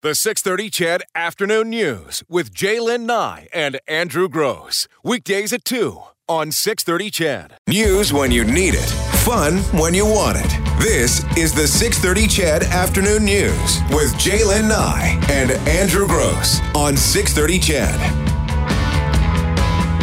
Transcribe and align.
The 0.00 0.14
630 0.14 0.70
CHED 0.70 1.02
Afternoon 1.16 1.70
News 1.70 2.22
with 2.28 2.54
J'lyn 2.54 3.00
Nye 3.00 3.48
and 3.52 3.80
Andrew 3.88 4.28
Gross. 4.28 4.86
Weekdays 5.02 5.52
at 5.52 5.64
2 5.64 6.00
on 6.28 6.52
630 6.52 7.10
CHED. 7.10 7.54
News 7.66 8.12
when 8.12 8.30
you 8.30 8.44
need 8.44 8.74
it, 8.74 8.88
fun 9.26 9.56
when 9.76 9.94
you 9.94 10.06
want 10.06 10.38
it. 10.38 10.78
This 10.78 11.24
is 11.36 11.52
the 11.52 11.66
630 11.66 12.28
CHED 12.28 12.62
Afternoon 12.72 13.24
News 13.24 13.80
with 13.90 14.14
J'lyn 14.14 14.68
Nye 14.68 15.20
and 15.30 15.50
Andrew 15.66 16.06
Gross 16.06 16.60
on 16.76 16.96
630 16.96 17.58
CHED. 17.58 18.27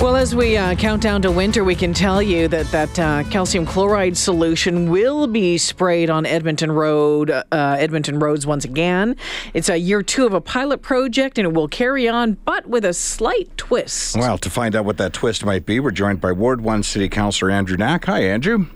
Well, 0.01 0.17
as 0.17 0.35
we 0.35 0.55
uh, 0.55 0.75
count 0.75 1.01
down 1.01 1.23
to 1.23 1.31
winter, 1.31 1.63
we 1.63 1.73
can 1.73 1.91
tell 1.93 2.21
you 2.21 2.47
that 2.49 2.67
that 2.67 2.99
uh, 2.99 3.23
calcium 3.31 3.65
chloride 3.65 4.15
solution 4.15 4.91
will 4.91 5.25
be 5.25 5.57
sprayed 5.57 6.11
on 6.11 6.27
Edmonton 6.27 6.71
Road, 6.71 7.31
uh, 7.31 7.43
Edmonton 7.51 8.19
roads 8.19 8.45
once 8.45 8.65
again. 8.65 9.15
It's 9.55 9.67
a 9.67 9.77
year 9.77 10.03
two 10.03 10.25
of 10.27 10.33
a 10.33 10.41
pilot 10.41 10.83
project, 10.83 11.39
and 11.39 11.47
it 11.47 11.53
will 11.53 11.67
carry 11.67 12.07
on, 12.07 12.33
but 12.45 12.67
with 12.67 12.85
a 12.85 12.93
slight 12.93 13.49
twist. 13.57 14.15
Well, 14.15 14.37
to 14.37 14.49
find 14.49 14.75
out 14.75 14.85
what 14.85 14.97
that 14.97 15.11
twist 15.13 15.43
might 15.43 15.65
be, 15.65 15.79
we're 15.79 15.91
joined 15.91 16.21
by 16.21 16.33
Ward 16.33 16.61
One 16.61 16.83
City 16.83 17.09
Councillor 17.09 17.49
Andrew 17.49 17.77
Knack. 17.77 18.05
Hi, 18.05 18.21
Andrew. 18.21 18.67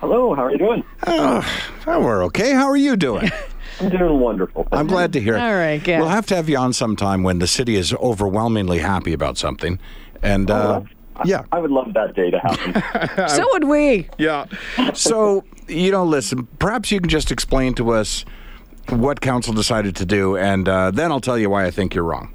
Hello. 0.00 0.34
How 0.34 0.44
are 0.44 0.50
you 0.52 0.58
doing? 0.58 0.82
Oh, 1.06 1.44
we're 1.86 2.24
okay. 2.26 2.52
How 2.52 2.66
are 2.70 2.76
you 2.76 2.96
doing? 2.96 3.30
I'm 3.80 3.90
doing 3.90 4.20
wonderful. 4.20 4.68
I'm 4.72 4.86
glad 4.86 5.12
to 5.14 5.20
hear 5.20 5.34
it. 5.34 5.40
All 5.40 5.54
right, 5.54 5.84
yeah. 5.86 5.98
We'll 5.98 6.08
have 6.08 6.26
to 6.26 6.36
have 6.36 6.48
you 6.48 6.56
on 6.56 6.72
sometime 6.72 7.22
when 7.22 7.38
the 7.38 7.46
city 7.46 7.74
is 7.76 7.92
overwhelmingly 7.94 8.78
happy 8.78 9.12
about 9.12 9.36
something. 9.36 9.78
And 10.24 10.50
uh, 10.50 10.82
yeah, 11.24 11.44
I 11.52 11.58
would 11.58 11.70
love 11.70 11.92
that 11.94 12.14
day 12.14 12.30
to 12.30 12.38
happen. 12.38 13.28
so 13.28 13.46
would 13.52 13.64
we. 13.64 14.08
yeah. 14.18 14.46
So 14.94 15.44
you 15.68 15.90
know, 15.90 16.04
listen. 16.04 16.46
Perhaps 16.58 16.90
you 16.90 17.00
can 17.00 17.10
just 17.10 17.30
explain 17.30 17.74
to 17.74 17.90
us 17.90 18.24
what 18.88 19.20
council 19.20 19.54
decided 19.54 19.96
to 19.96 20.06
do, 20.06 20.36
and 20.36 20.68
uh, 20.68 20.90
then 20.90 21.12
I'll 21.12 21.20
tell 21.20 21.38
you 21.38 21.50
why 21.50 21.64
I 21.64 21.70
think 21.70 21.94
you're 21.94 22.04
wrong. 22.04 22.32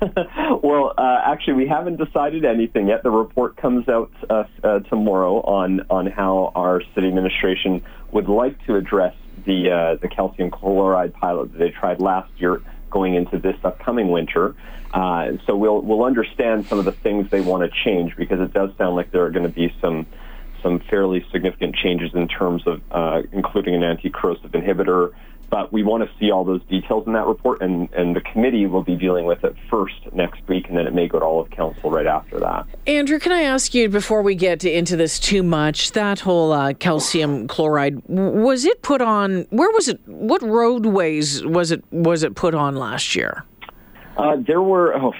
well, 0.62 0.94
uh, 0.96 1.20
actually, 1.24 1.54
we 1.54 1.66
haven't 1.66 1.96
decided 1.96 2.44
anything 2.44 2.88
yet. 2.88 3.02
The 3.02 3.10
report 3.10 3.56
comes 3.56 3.88
out 3.88 4.10
uh, 4.30 4.44
uh, 4.62 4.80
tomorrow 4.80 5.40
on 5.42 5.82
on 5.90 6.06
how 6.06 6.52
our 6.54 6.82
city 6.94 7.08
administration 7.08 7.84
would 8.12 8.28
like 8.28 8.64
to 8.66 8.76
address 8.76 9.14
the 9.44 9.70
uh, 9.70 9.94
the 9.96 10.08
calcium 10.08 10.50
chloride 10.50 11.14
pilot 11.14 11.52
that 11.52 11.58
they 11.58 11.70
tried 11.70 12.00
last 12.00 12.30
year 12.38 12.62
going 12.90 13.14
into 13.14 13.38
this 13.38 13.56
upcoming 13.64 14.10
winter. 14.10 14.54
Uh, 14.92 15.32
so 15.46 15.56
we'll 15.56 15.80
we'll 15.82 16.04
understand 16.04 16.66
some 16.66 16.78
of 16.78 16.84
the 16.84 16.92
things 16.92 17.28
they 17.30 17.40
want 17.40 17.62
to 17.62 17.78
change 17.84 18.16
because 18.16 18.40
it 18.40 18.52
does 18.52 18.70
sound 18.78 18.96
like 18.96 19.10
there 19.10 19.24
are 19.24 19.30
going 19.30 19.46
to 19.46 19.52
be 19.52 19.72
some 19.80 20.06
some 20.62 20.80
fairly 20.90 21.24
significant 21.30 21.74
changes 21.76 22.10
in 22.14 22.26
terms 22.26 22.62
of 22.66 22.80
uh, 22.90 23.22
including 23.32 23.74
an 23.74 23.82
anti-corrosive 23.82 24.50
inhibitor. 24.52 25.12
But 25.50 25.72
we 25.72 25.82
want 25.82 26.04
to 26.04 26.10
see 26.18 26.30
all 26.30 26.44
those 26.44 26.62
details 26.64 27.06
in 27.06 27.14
that 27.14 27.26
report, 27.26 27.62
and, 27.62 27.90
and 27.94 28.14
the 28.14 28.20
committee 28.20 28.66
will 28.66 28.82
be 28.82 28.96
dealing 28.96 29.24
with 29.24 29.44
it 29.44 29.56
first 29.70 29.94
next 30.12 30.46
week, 30.46 30.68
and 30.68 30.76
then 30.76 30.86
it 30.86 30.92
may 30.92 31.08
go 31.08 31.18
to 31.18 31.24
all 31.24 31.40
of 31.40 31.48
council 31.50 31.90
right 31.90 32.06
after 32.06 32.38
that. 32.38 32.66
Andrew, 32.86 33.18
can 33.18 33.32
I 33.32 33.42
ask 33.42 33.74
you 33.74 33.88
before 33.88 34.20
we 34.20 34.34
get 34.34 34.62
into 34.64 34.94
this 34.94 35.18
too 35.18 35.42
much? 35.42 35.92
That 35.92 36.20
whole 36.20 36.52
uh, 36.52 36.74
calcium 36.74 37.48
chloride 37.48 38.02
was 38.08 38.66
it 38.66 38.82
put 38.82 39.00
on? 39.00 39.46
Where 39.48 39.70
was 39.70 39.88
it? 39.88 40.00
What 40.06 40.42
roadways 40.42 41.44
was 41.46 41.70
it? 41.70 41.82
Was 41.90 42.22
it 42.22 42.34
put 42.34 42.54
on 42.54 42.76
last 42.76 43.14
year? 43.16 43.44
Uh, 44.18 44.36
there 44.46 44.60
were 44.60 44.94
oh, 45.00 45.14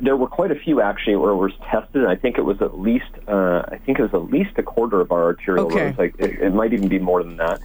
there 0.00 0.16
were 0.16 0.28
quite 0.28 0.50
a 0.50 0.54
few 0.54 0.80
actually 0.80 1.16
where 1.16 1.32
it 1.32 1.36
was 1.36 1.52
tested. 1.70 2.06
I 2.06 2.14
think 2.14 2.38
it 2.38 2.42
was 2.42 2.62
at 2.62 2.78
least 2.78 3.10
uh, 3.26 3.64
I 3.68 3.78
think 3.84 3.98
it 3.98 4.02
was 4.10 4.14
at 4.14 4.32
least 4.32 4.52
a 4.56 4.62
quarter 4.62 5.00
of 5.02 5.12
our 5.12 5.24
arterial 5.24 5.66
Okay. 5.66 5.86
roads. 5.86 5.98
Like 5.98 6.14
it, 6.18 6.40
it 6.40 6.54
might 6.54 6.72
even 6.72 6.88
be 6.88 6.98
more 6.98 7.22
than 7.22 7.36
that. 7.36 7.60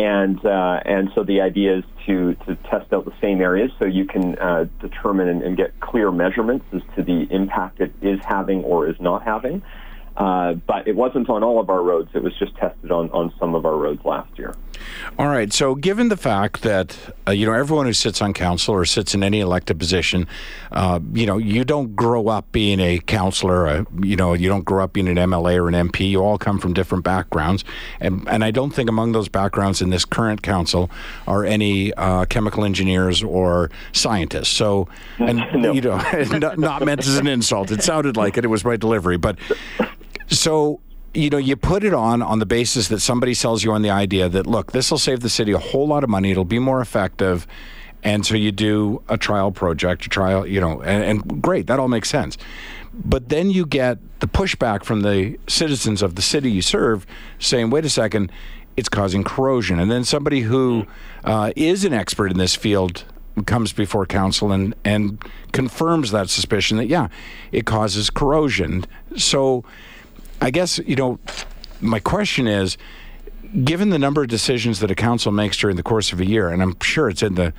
And 0.00 0.42
uh, 0.46 0.80
and 0.86 1.10
so 1.14 1.24
the 1.24 1.42
idea 1.42 1.76
is 1.76 1.84
to 2.06 2.34
to 2.46 2.56
test 2.70 2.90
out 2.90 3.04
the 3.04 3.12
same 3.20 3.42
areas 3.42 3.70
so 3.78 3.84
you 3.84 4.06
can 4.06 4.38
uh, 4.38 4.64
determine 4.80 5.28
and, 5.28 5.42
and 5.42 5.58
get 5.58 5.78
clear 5.78 6.10
measurements 6.10 6.64
as 6.72 6.80
to 6.96 7.02
the 7.02 7.28
impact 7.30 7.80
it 7.80 7.92
is 8.00 8.18
having 8.24 8.64
or 8.64 8.88
is 8.88 8.98
not 8.98 9.22
having. 9.22 9.62
Uh, 10.16 10.54
but 10.54 10.88
it 10.88 10.96
wasn't 10.96 11.28
on 11.28 11.44
all 11.44 11.60
of 11.60 11.68
our 11.68 11.82
roads. 11.82 12.08
It 12.14 12.22
was 12.22 12.32
just 12.38 12.56
tested 12.56 12.90
on, 12.90 13.10
on 13.10 13.30
some 13.38 13.54
of 13.54 13.66
our 13.66 13.76
roads 13.76 14.02
last 14.06 14.38
year. 14.38 14.56
All 15.18 15.28
right. 15.28 15.52
So, 15.52 15.74
given 15.74 16.08
the 16.08 16.16
fact 16.16 16.62
that 16.62 16.96
uh, 17.28 17.32
you 17.32 17.46
know 17.46 17.52
everyone 17.52 17.86
who 17.86 17.92
sits 17.92 18.22
on 18.22 18.32
council 18.32 18.74
or 18.74 18.84
sits 18.84 19.14
in 19.14 19.22
any 19.22 19.40
elected 19.40 19.78
position, 19.78 20.26
uh, 20.72 21.00
you 21.12 21.26
know, 21.26 21.36
you 21.38 21.64
don't 21.64 21.94
grow 21.96 22.28
up 22.28 22.50
being 22.52 22.80
a 22.80 22.98
councillor. 23.00 23.66
Uh, 23.66 23.84
you 24.02 24.16
know, 24.16 24.32
you 24.32 24.48
don't 24.48 24.64
grow 24.64 24.84
up 24.84 24.92
being 24.92 25.08
an 25.08 25.16
MLA 25.16 25.56
or 25.56 25.68
an 25.68 25.74
MP. 25.88 26.08
You 26.10 26.22
all 26.22 26.38
come 26.38 26.58
from 26.58 26.72
different 26.72 27.04
backgrounds, 27.04 27.64
and 28.00 28.26
and 28.28 28.44
I 28.44 28.50
don't 28.50 28.70
think 28.70 28.88
among 28.88 29.12
those 29.12 29.28
backgrounds 29.28 29.82
in 29.82 29.90
this 29.90 30.04
current 30.04 30.42
council 30.42 30.90
are 31.26 31.44
any 31.44 31.92
uh, 31.94 32.24
chemical 32.26 32.64
engineers 32.64 33.22
or 33.22 33.70
scientists. 33.92 34.48
So, 34.50 34.88
and 35.18 35.44
No. 35.54 35.72
you 35.72 35.80
know, 35.80 35.96
not, 36.38 36.58
not 36.58 36.84
meant 36.84 37.00
as 37.00 37.18
an 37.18 37.26
insult. 37.26 37.70
It 37.70 37.82
sounded 37.82 38.16
like 38.16 38.38
it. 38.38 38.44
It 38.44 38.48
was 38.48 38.64
my 38.64 38.76
delivery, 38.76 39.16
but 39.18 39.36
so 40.28 40.80
you 41.14 41.30
know 41.30 41.38
you 41.38 41.56
put 41.56 41.84
it 41.84 41.94
on 41.94 42.22
on 42.22 42.38
the 42.38 42.46
basis 42.46 42.88
that 42.88 43.00
somebody 43.00 43.34
sells 43.34 43.64
you 43.64 43.72
on 43.72 43.82
the 43.82 43.90
idea 43.90 44.28
that 44.28 44.46
look 44.46 44.72
this 44.72 44.90
will 44.90 44.98
save 44.98 45.20
the 45.20 45.28
city 45.28 45.52
a 45.52 45.58
whole 45.58 45.86
lot 45.86 46.04
of 46.04 46.10
money. 46.10 46.30
It'll 46.30 46.44
be 46.44 46.58
more 46.58 46.80
effective. 46.80 47.46
And 48.02 48.24
so 48.24 48.34
you 48.34 48.50
do 48.50 49.02
a 49.08 49.18
trial 49.18 49.52
project 49.52 50.06
a 50.06 50.08
trial 50.08 50.46
you 50.46 50.60
know 50.60 50.80
and, 50.82 51.04
and 51.04 51.42
great 51.42 51.66
that 51.66 51.78
all 51.78 51.88
makes 51.88 52.08
sense. 52.08 52.38
But 52.92 53.28
then 53.28 53.50
you 53.50 53.66
get 53.66 53.98
the 54.20 54.28
pushback 54.28 54.84
from 54.84 55.02
the 55.02 55.38
citizens 55.48 56.02
of 56.02 56.14
the 56.14 56.22
city 56.22 56.50
you 56.50 56.62
serve 56.62 57.06
saying 57.38 57.70
wait 57.70 57.84
a 57.84 57.90
second 57.90 58.30
it's 58.76 58.88
causing 58.88 59.24
corrosion. 59.24 59.78
And 59.80 59.90
then 59.90 60.04
somebody 60.04 60.40
who 60.42 60.86
uh, 61.24 61.52
is 61.56 61.84
an 61.84 61.92
expert 61.92 62.30
in 62.30 62.38
this 62.38 62.54
field 62.54 63.04
comes 63.46 63.72
before 63.72 64.06
council 64.06 64.52
and 64.52 64.74
and 64.84 65.22
confirms 65.52 66.10
that 66.10 66.28
suspicion 66.28 66.76
that 66.76 66.86
yeah 66.86 67.08
it 67.52 67.66
causes 67.66 68.10
corrosion. 68.10 68.84
So 69.16 69.64
I 70.40 70.50
guess, 70.50 70.78
you 70.78 70.96
know, 70.96 71.18
my 71.80 72.00
question 72.00 72.46
is 72.46 72.76
given 73.64 73.90
the 73.90 73.98
number 73.98 74.22
of 74.22 74.28
decisions 74.28 74.80
that 74.80 74.90
a 74.90 74.94
council 74.94 75.32
makes 75.32 75.56
during 75.56 75.76
the 75.76 75.82
course 75.82 76.12
of 76.12 76.20
a 76.20 76.26
year, 76.26 76.48
and 76.48 76.62
I'm 76.62 76.78
sure 76.80 77.08
it's 77.08 77.22
in 77.22 77.34
the 77.34 77.52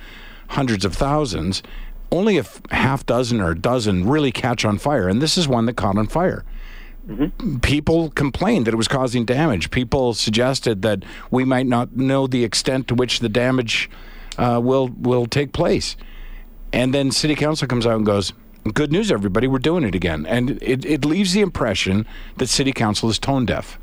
hundreds 0.48 0.84
of 0.84 0.94
thousands, 0.94 1.62
only 2.10 2.36
a 2.36 2.40
f- 2.40 2.60
half 2.70 3.04
dozen 3.06 3.40
or 3.40 3.50
a 3.50 3.58
dozen 3.58 4.08
really 4.08 4.32
catch 4.32 4.64
on 4.64 4.78
fire. 4.78 5.08
And 5.08 5.20
this 5.20 5.36
is 5.36 5.48
one 5.48 5.66
that 5.66 5.74
caught 5.74 5.98
on 5.98 6.06
fire. 6.06 6.44
People 7.62 8.10
complained 8.10 8.66
that 8.66 8.74
it 8.74 8.76
was 8.76 8.86
causing 8.86 9.24
damage. 9.24 9.70
People 9.70 10.14
suggested 10.14 10.82
that 10.82 11.04
we 11.30 11.44
might 11.44 11.66
not 11.66 11.96
know 11.96 12.28
the 12.28 12.44
extent 12.44 12.86
to 12.88 12.94
which 12.94 13.18
the 13.18 13.28
damage 13.28 13.90
uh, 14.38 14.60
will 14.62 14.88
will 14.88 15.26
take 15.26 15.52
place. 15.52 15.96
And 16.72 16.94
then 16.94 17.10
city 17.10 17.34
council 17.34 17.66
comes 17.66 17.86
out 17.86 17.96
and 17.96 18.06
goes, 18.06 18.32
Good 18.70 18.92
news, 18.92 19.10
everybody, 19.10 19.48
we're 19.48 19.58
doing 19.58 19.82
it 19.82 19.94
again. 19.94 20.24
And 20.24 20.62
it, 20.62 20.84
it 20.84 21.04
leaves 21.04 21.32
the 21.32 21.40
impression 21.40 22.06
that 22.36 22.46
city 22.46 22.72
council 22.72 23.10
is 23.10 23.18
tone 23.18 23.44
deaf. 23.44 23.78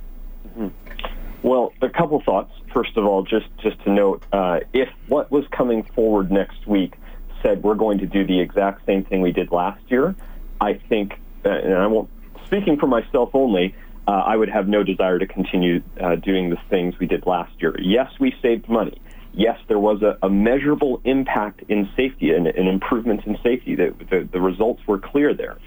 Well, 1.43 1.73
a 1.81 1.89
couple 1.89 2.21
thoughts. 2.21 2.51
First 2.73 2.95
of 2.95 3.05
all, 3.05 3.23
just 3.23 3.47
just 3.61 3.81
to 3.83 3.91
note, 3.91 4.23
uh, 4.31 4.59
if 4.73 4.89
what 5.07 5.31
was 5.31 5.45
coming 5.51 5.83
forward 5.83 6.31
next 6.31 6.67
week 6.67 6.93
said 7.41 7.63
we're 7.63 7.75
going 7.75 7.97
to 7.99 8.05
do 8.05 8.25
the 8.25 8.39
exact 8.39 8.85
same 8.85 9.03
thing 9.03 9.21
we 9.21 9.31
did 9.31 9.51
last 9.51 9.81
year, 9.87 10.15
I 10.61 10.73
think, 10.73 11.13
uh, 11.45 11.49
and 11.49 11.73
I 11.75 11.87
won't 11.87 12.09
speaking 12.45 12.77
for 12.77 12.87
myself 12.87 13.29
only, 13.33 13.75
uh, 14.07 14.11
I 14.11 14.35
would 14.35 14.49
have 14.49 14.67
no 14.67 14.83
desire 14.83 15.19
to 15.19 15.27
continue 15.27 15.81
uh, 15.99 16.15
doing 16.15 16.49
the 16.49 16.57
things 16.69 16.99
we 16.99 17.05
did 17.05 17.25
last 17.25 17.51
year. 17.59 17.75
Yes, 17.79 18.11
we 18.19 18.35
saved 18.41 18.67
money. 18.69 19.01
Yes, 19.33 19.57
there 19.67 19.79
was 19.79 20.01
a, 20.01 20.17
a 20.23 20.29
measurable 20.29 21.01
impact 21.03 21.63
in 21.69 21.89
safety 21.95 22.31
and 22.31 22.47
an 22.47 22.67
improvement 22.67 23.21
in 23.25 23.37
safety. 23.43 23.75
The, 23.75 23.93
the, 24.09 24.27
the 24.31 24.41
results 24.41 24.81
were 24.87 24.99
clear 24.99 25.33
there. 25.33 25.57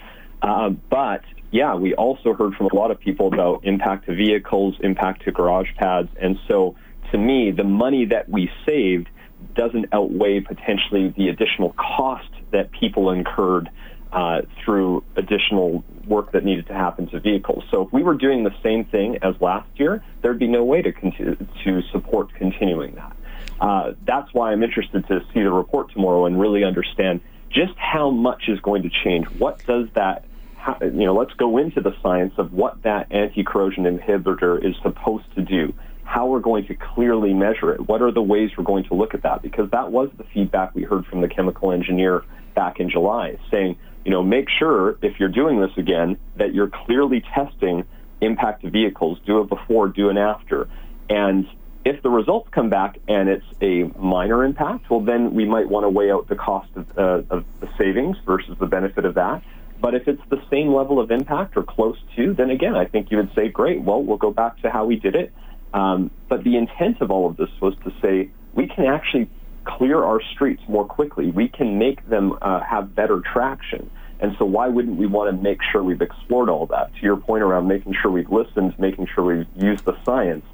Uh, 0.43 0.71
but 0.71 1.23
yeah, 1.53 1.75
we 1.75 1.95
also 1.95 2.34
heard 2.34 2.55
from 2.55 2.67
a 2.73 2.75
lot 2.75 2.91
of 2.91 2.99
people 2.99 3.28
about 3.28 3.65
impact 3.65 4.06
to 4.06 4.15
vehicles, 4.15 4.75
impact 4.81 5.25
to 5.25 5.33
garage 5.33 5.69
pads, 5.77 6.09
and 6.21 6.39
so 6.49 6.77
to 7.12 7.19
me, 7.19 7.50
the 7.50 7.65
money 7.65 8.06
that 8.06 8.28
we 8.28 8.50
saved 8.67 9.09
doesn't 9.55 9.87
outweigh 9.93 10.41
potentially 10.41 11.12
the 11.17 11.29
additional 11.29 11.75
cost 11.75 12.29
that 12.53 12.70
people 12.73 13.11
incurred 13.11 13.70
uh, 14.12 14.43
through 14.64 15.05
additional 15.17 15.85
work 16.06 16.32
that 16.32 16.44
needed 16.44 16.67
to 16.67 16.75
happen 16.75 17.09
to 17.09 17.20
vehicles. 17.20 17.64
So 17.70 17.82
if 17.82 17.93
we 17.93 18.03
were 18.03 18.14
doing 18.14 18.44
the 18.44 18.55
same 18.62 18.85
thing 18.85 19.19
as 19.23 19.35
last 19.41 19.69
year, 19.76 20.03
there'd 20.23 20.38
be 20.38 20.49
no 20.49 20.64
way 20.64 20.82
to 20.82 20.93
to 20.93 21.82
support 21.93 22.35
continuing 22.35 22.94
that. 22.97 23.17
Uh, 23.62 23.93
that's 24.05 24.35
why 24.35 24.50
I'm 24.50 24.64
interested 24.64 25.06
to 25.06 25.20
see 25.32 25.41
the 25.41 25.53
report 25.53 25.93
tomorrow 25.93 26.26
and 26.26 26.38
really 26.38 26.64
understand 26.64 27.20
just 27.49 27.75
how 27.76 28.11
much 28.11 28.49
is 28.49 28.59
going 28.61 28.82
to 28.82 28.91
change. 29.05 29.26
What 29.38 29.64
does 29.67 29.87
that, 29.94 30.25
how, 30.56 30.79
you 30.81 31.06
know, 31.06 31.14
let's 31.14 31.35
go 31.35 31.59
into 31.59 31.81
the 31.81 31.94
science 32.03 32.35
of 32.38 32.53
what 32.53 32.82
that 32.82 33.12
anti-corrosion 33.12 33.85
inhibitor 33.85 34.62
is 34.69 34.75
supposed 34.82 35.32
to 35.37 35.43
do. 35.43 35.73
How 36.03 36.26
we're 36.26 36.41
going 36.41 36.67
to 36.67 36.75
clearly 36.75 37.32
measure 37.32 37.73
it. 37.73 37.88
What 37.88 38.03
are 38.03 38.11
the 38.11 38.20
ways 38.20 38.50
we're 38.59 38.64
going 38.64 38.85
to 38.85 38.94
look 38.94 39.14
at 39.14 39.23
that? 39.23 39.43
Because 39.43 39.70
that 39.70 39.93
was 39.93 40.11
the 40.19 40.25
feedback 40.35 40.75
we 40.75 40.82
heard 40.82 41.06
from 41.06 41.20
the 41.20 41.29
chemical 41.29 41.70
engineer 41.70 42.25
back 42.56 42.81
in 42.81 42.91
July, 42.91 43.38
saying, 43.50 43.79
you 44.05 44.11
know, 44.11 44.25
make 44.25 44.49
sure 44.59 44.99
if 45.03 45.20
you're 45.20 45.29
doing 45.29 45.61
this 45.61 45.70
again 45.76 46.19
that 46.37 46.53
you're 46.53 46.69
clearly 46.69 47.23
testing 47.32 47.85
impact 48.20 48.64
vehicles. 48.64 49.19
Do 49.25 49.41
it 49.41 49.49
before, 49.49 49.87
do 49.88 50.11
it 50.11 50.17
after. 50.17 50.69
And 51.09 51.47
If 51.84 52.02
the 52.02 52.11
results 52.11 52.49
come 52.52 52.70
back 52.70 52.99
and 53.08 53.29
it's 53.29 53.44
a 53.61 53.84
minor 53.99 54.44
impact, 54.44 54.88
well, 54.88 55.00
then 55.00 55.34
we 55.34 55.44
might 55.44 55.69
want 55.69 55.84
to 55.84 55.88
weigh 55.88 56.12
out 56.12 56.29
the 56.29 56.37
cost 56.37 56.69
of, 56.76 56.87
uh, 56.96 57.23
of 57.29 57.44
the 57.61 57.69
savings 57.76 58.17
versus 58.25 58.56
the 58.61 58.67
benefit 58.67 59.05
of 59.05 59.14
that. 59.14 59.43
But 59.81 59.94
if 59.94 60.06
it's 60.06 60.23
the 60.31 60.40
same 60.49 60.73
level 60.73 61.00
of 61.00 61.11
impact 61.11 61.56
or 61.56 61.64
close 61.64 61.99
to, 62.14 62.34
then 62.34 62.50
again, 62.50 62.76
I 62.76 62.84
think 62.84 63.11
you 63.11 63.17
would 63.17 63.34
say, 63.34 63.49
great, 63.49 63.82
well, 63.82 64.00
we'll 64.00 64.17
go 64.17 64.31
back 64.31 64.62
to 64.62 64.70
how 64.70 64.84
we 64.84 64.94
did 64.94 65.17
it. 65.17 65.32
Um, 65.75 66.12
but 66.29 66.44
the 66.44 66.56
intent 66.56 67.00
of 67.00 67.11
all 67.11 67.26
of 67.26 67.37
this 67.37 67.50
was 67.61 67.75
to 67.85 67.93
say 68.00 68.31
we 68.55 68.69
can 68.69 68.85
actually 68.85 69.28
clear 69.64 70.05
our 70.05 70.20
streets 70.35 70.62
more 70.69 70.85
quickly. 70.85 71.31
We 71.31 71.49
can 71.49 71.78
make 71.78 72.08
them 72.08 72.38
uh, 72.40 72.61
have 72.61 72.94
better 72.94 73.20
traction. 73.20 73.90
And 74.20 74.37
so 74.38 74.44
why 74.44 74.69
wouldn't 74.69 74.99
we 74.99 75.06
want 75.06 75.35
to 75.35 75.43
make 75.43 75.58
sure 75.73 75.82
we've 75.82 76.00
explored 76.00 76.49
all 76.49 76.67
that? 76.67 76.94
To 76.94 77.02
your 77.02 77.17
point 77.17 77.43
around 77.43 77.67
making 77.67 77.96
sure 78.00 78.11
we've 78.12 78.31
listened, 78.31 78.78
making 78.78 79.08
sure 79.12 79.25
we've 79.25 79.46
used 79.56 79.85
the 79.85 79.96
science, 80.05 80.44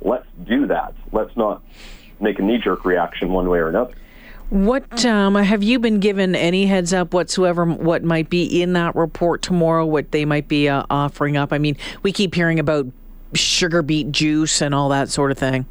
let's 0.00 0.26
do 0.44 0.66
that. 0.66 0.94
Let's 1.12 1.36
not 1.36 1.62
make 2.20 2.38
a 2.38 2.42
knee-jerk 2.42 2.84
reaction 2.84 3.32
one 3.32 3.48
way 3.48 3.58
or 3.58 3.68
another. 3.68 3.94
What 4.50 5.04
um, 5.04 5.34
have 5.34 5.62
you 5.62 5.78
been 5.78 6.00
given 6.00 6.34
any 6.34 6.64
heads 6.66 6.94
up 6.94 7.12
whatsoever? 7.12 7.66
What 7.66 8.02
might 8.02 8.30
be 8.30 8.62
in 8.62 8.72
that 8.72 8.96
report 8.96 9.42
tomorrow? 9.42 9.84
What 9.84 10.10
they 10.10 10.24
might 10.24 10.48
be 10.48 10.70
uh, 10.70 10.84
offering 10.88 11.36
up? 11.36 11.52
I 11.52 11.58
mean, 11.58 11.76
we 12.02 12.12
keep 12.12 12.34
hearing 12.34 12.58
about 12.58 12.86
sugar 13.34 13.82
beet 13.82 14.10
juice 14.10 14.62
and 14.62 14.74
all 14.74 14.88
that 14.88 15.10
sort 15.10 15.30
of 15.30 15.38
thing. 15.38 15.66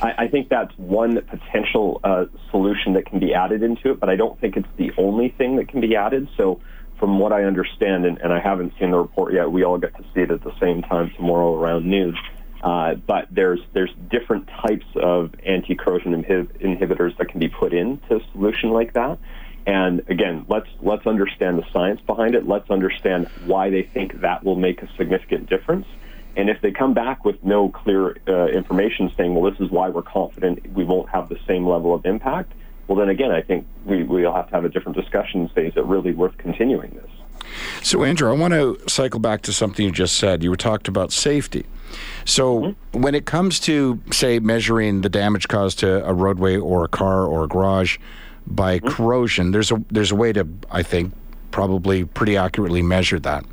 I, 0.00 0.24
I 0.24 0.28
think 0.28 0.48
that's 0.48 0.72
one 0.78 1.20
potential 1.20 2.00
uh, 2.02 2.26
solution 2.50 2.94
that 2.94 3.04
can 3.04 3.18
be 3.18 3.34
added 3.34 3.62
into 3.62 3.90
it, 3.90 4.00
but 4.00 4.08
I 4.08 4.16
don't 4.16 4.40
think 4.40 4.56
it's 4.56 4.68
the 4.78 4.92
only 4.96 5.28
thing 5.28 5.56
that 5.56 5.68
can 5.68 5.80
be 5.80 5.94
added. 5.94 6.28
So, 6.36 6.60
from 6.98 7.18
what 7.18 7.32
I 7.32 7.44
understand, 7.44 8.06
and, 8.06 8.16
and 8.18 8.32
I 8.32 8.38
haven't 8.38 8.74
seen 8.78 8.92
the 8.92 8.98
report 8.98 9.34
yet, 9.34 9.50
we 9.50 9.64
all 9.64 9.76
get 9.76 9.94
to 9.96 10.04
see 10.14 10.20
it 10.20 10.30
at 10.30 10.42
the 10.44 10.52
same 10.60 10.82
time 10.82 11.10
tomorrow 11.16 11.54
around 11.60 11.84
noon. 11.84 12.16
Uh, 12.62 12.94
but 12.94 13.26
there's 13.30 13.60
there's 13.72 13.92
different 14.10 14.48
types 14.48 14.86
of 14.94 15.34
anti-corrosion 15.44 16.22
inhib- 16.22 16.60
inhibitors 16.60 17.16
that 17.18 17.28
can 17.28 17.40
be 17.40 17.48
put 17.48 17.72
into 17.72 18.16
a 18.16 18.20
solution 18.32 18.70
like 18.70 18.92
that. 18.92 19.18
And 19.66 20.00
again, 20.08 20.46
let's 20.48 20.68
let's 20.80 21.06
understand 21.06 21.58
the 21.58 21.64
science 21.72 22.00
behind 22.02 22.34
it. 22.34 22.46
Let's 22.46 22.70
understand 22.70 23.28
why 23.46 23.70
they 23.70 23.82
think 23.82 24.20
that 24.20 24.44
will 24.44 24.56
make 24.56 24.82
a 24.82 24.88
significant 24.96 25.48
difference. 25.48 25.86
And 26.36 26.48
if 26.48 26.60
they 26.62 26.70
come 26.70 26.94
back 26.94 27.24
with 27.24 27.42
no 27.44 27.68
clear 27.68 28.16
uh, 28.26 28.46
information 28.46 29.12
saying, 29.16 29.34
well, 29.34 29.50
this 29.50 29.60
is 29.60 29.70
why 29.70 29.90
we're 29.90 30.02
confident 30.02 30.72
we 30.72 30.84
won't 30.84 31.10
have 31.10 31.28
the 31.28 31.38
same 31.46 31.66
level 31.66 31.94
of 31.94 32.06
impact, 32.06 32.52
well, 32.86 32.98
then 32.98 33.10
again, 33.10 33.30
I 33.30 33.42
think 33.42 33.66
we, 33.84 34.02
we'll 34.02 34.32
have 34.32 34.48
to 34.48 34.54
have 34.54 34.64
a 34.64 34.68
different 34.68 34.96
discussion 34.96 35.48
phase. 35.48 35.72
Is 35.72 35.76
it 35.76 35.84
really 35.84 36.12
worth 36.12 36.36
continuing 36.38 36.90
this? 36.90 37.10
So, 37.82 38.02
Andrew, 38.02 38.30
I 38.30 38.34
want 38.34 38.54
to 38.54 38.78
cycle 38.88 39.20
back 39.20 39.42
to 39.42 39.52
something 39.52 39.84
you 39.84 39.92
just 39.92 40.16
said. 40.16 40.42
You 40.42 40.50
were 40.50 40.56
talked 40.56 40.88
about 40.88 41.12
safety. 41.12 41.66
So, 42.24 42.60
mm-hmm. 42.60 43.00
when 43.00 43.14
it 43.14 43.26
comes 43.26 43.60
to, 43.60 44.00
say, 44.10 44.38
measuring 44.38 45.02
the 45.02 45.08
damage 45.08 45.48
caused 45.48 45.80
to 45.80 46.04
a 46.06 46.12
roadway 46.12 46.56
or 46.56 46.84
a 46.84 46.88
car 46.88 47.26
or 47.26 47.44
a 47.44 47.48
garage 47.48 47.98
by 48.46 48.78
mm-hmm. 48.78 48.88
corrosion, 48.88 49.50
there's 49.52 49.70
a 49.70 49.82
there's 49.90 50.10
a 50.10 50.16
way 50.16 50.32
to, 50.32 50.46
I 50.70 50.82
think, 50.82 51.14
probably 51.50 52.04
pretty 52.04 52.36
accurately 52.36 52.82
measure 52.82 53.20
that. 53.20 53.44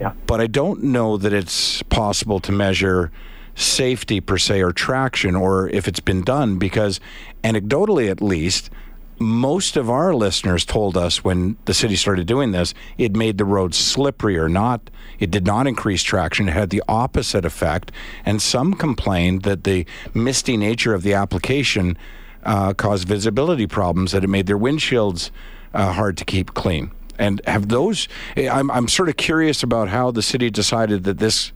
Yeah. 0.00 0.12
But 0.26 0.40
I 0.40 0.46
don't 0.46 0.82
know 0.82 1.16
that 1.16 1.32
it's 1.32 1.82
possible 1.84 2.40
to 2.40 2.52
measure 2.52 3.10
safety 3.54 4.20
per 4.20 4.36
se 4.36 4.62
or 4.62 4.72
traction 4.72 5.36
or 5.36 5.68
if 5.68 5.86
it's 5.86 6.00
been 6.00 6.22
done 6.22 6.58
because 6.58 6.98
anecdotally 7.44 8.10
at 8.10 8.20
least 8.20 8.70
most 9.18 9.76
of 9.76 9.88
our 9.88 10.14
listeners 10.14 10.64
told 10.64 10.96
us 10.96 11.22
when 11.22 11.56
the 11.66 11.74
city 11.74 11.96
started 11.96 12.26
doing 12.26 12.50
this 12.50 12.74
it 12.98 13.14
made 13.14 13.38
the 13.38 13.44
roads 13.44 13.78
slipperier 13.78 14.50
not 14.50 14.90
it 15.18 15.30
did 15.30 15.46
not 15.46 15.66
increase 15.66 16.02
traction 16.02 16.48
it 16.48 16.52
had 16.52 16.70
the 16.70 16.82
opposite 16.88 17.44
effect 17.44 17.92
and 18.24 18.42
some 18.42 18.74
complained 18.74 19.42
that 19.42 19.64
the 19.64 19.86
misty 20.12 20.56
nature 20.56 20.94
of 20.94 21.02
the 21.02 21.14
application 21.14 21.96
uh, 22.44 22.74
caused 22.74 23.08
visibility 23.08 23.66
problems 23.66 24.12
that 24.12 24.24
it 24.24 24.28
made 24.28 24.46
their 24.46 24.58
windshields 24.58 25.30
uh, 25.72 25.92
hard 25.92 26.16
to 26.16 26.24
keep 26.24 26.54
clean 26.54 26.90
and 27.18 27.40
have 27.46 27.68
those? 27.68 28.08
I'm 28.36 28.70
I'm 28.70 28.88
sort 28.88 29.08
of 29.08 29.16
curious 29.16 29.62
about 29.62 29.88
how 29.88 30.10
the 30.10 30.22
city 30.22 30.50
decided 30.50 31.04
that 31.04 31.18
this 31.18 31.52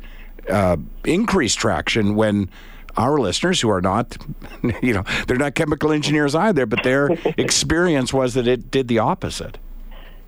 uh, 0.49 0.77
increased 1.05 1.59
traction 1.59 2.15
when 2.15 2.51
our 2.97 3.19
listeners 3.19 3.61
who 3.61 3.71
are 3.71 3.81
not, 3.81 4.17
you 4.83 4.93
know, 4.93 5.05
they're 5.27 5.37
not 5.37 5.55
chemical 5.55 5.93
engineers 5.93 6.35
either, 6.35 6.67
but 6.67 6.83
their 6.83 7.09
experience 7.37 8.13
was 8.13 8.35
that 8.35 8.47
it 8.47 8.71
did 8.71 8.89
the 8.89 8.99
opposite. 8.99 9.59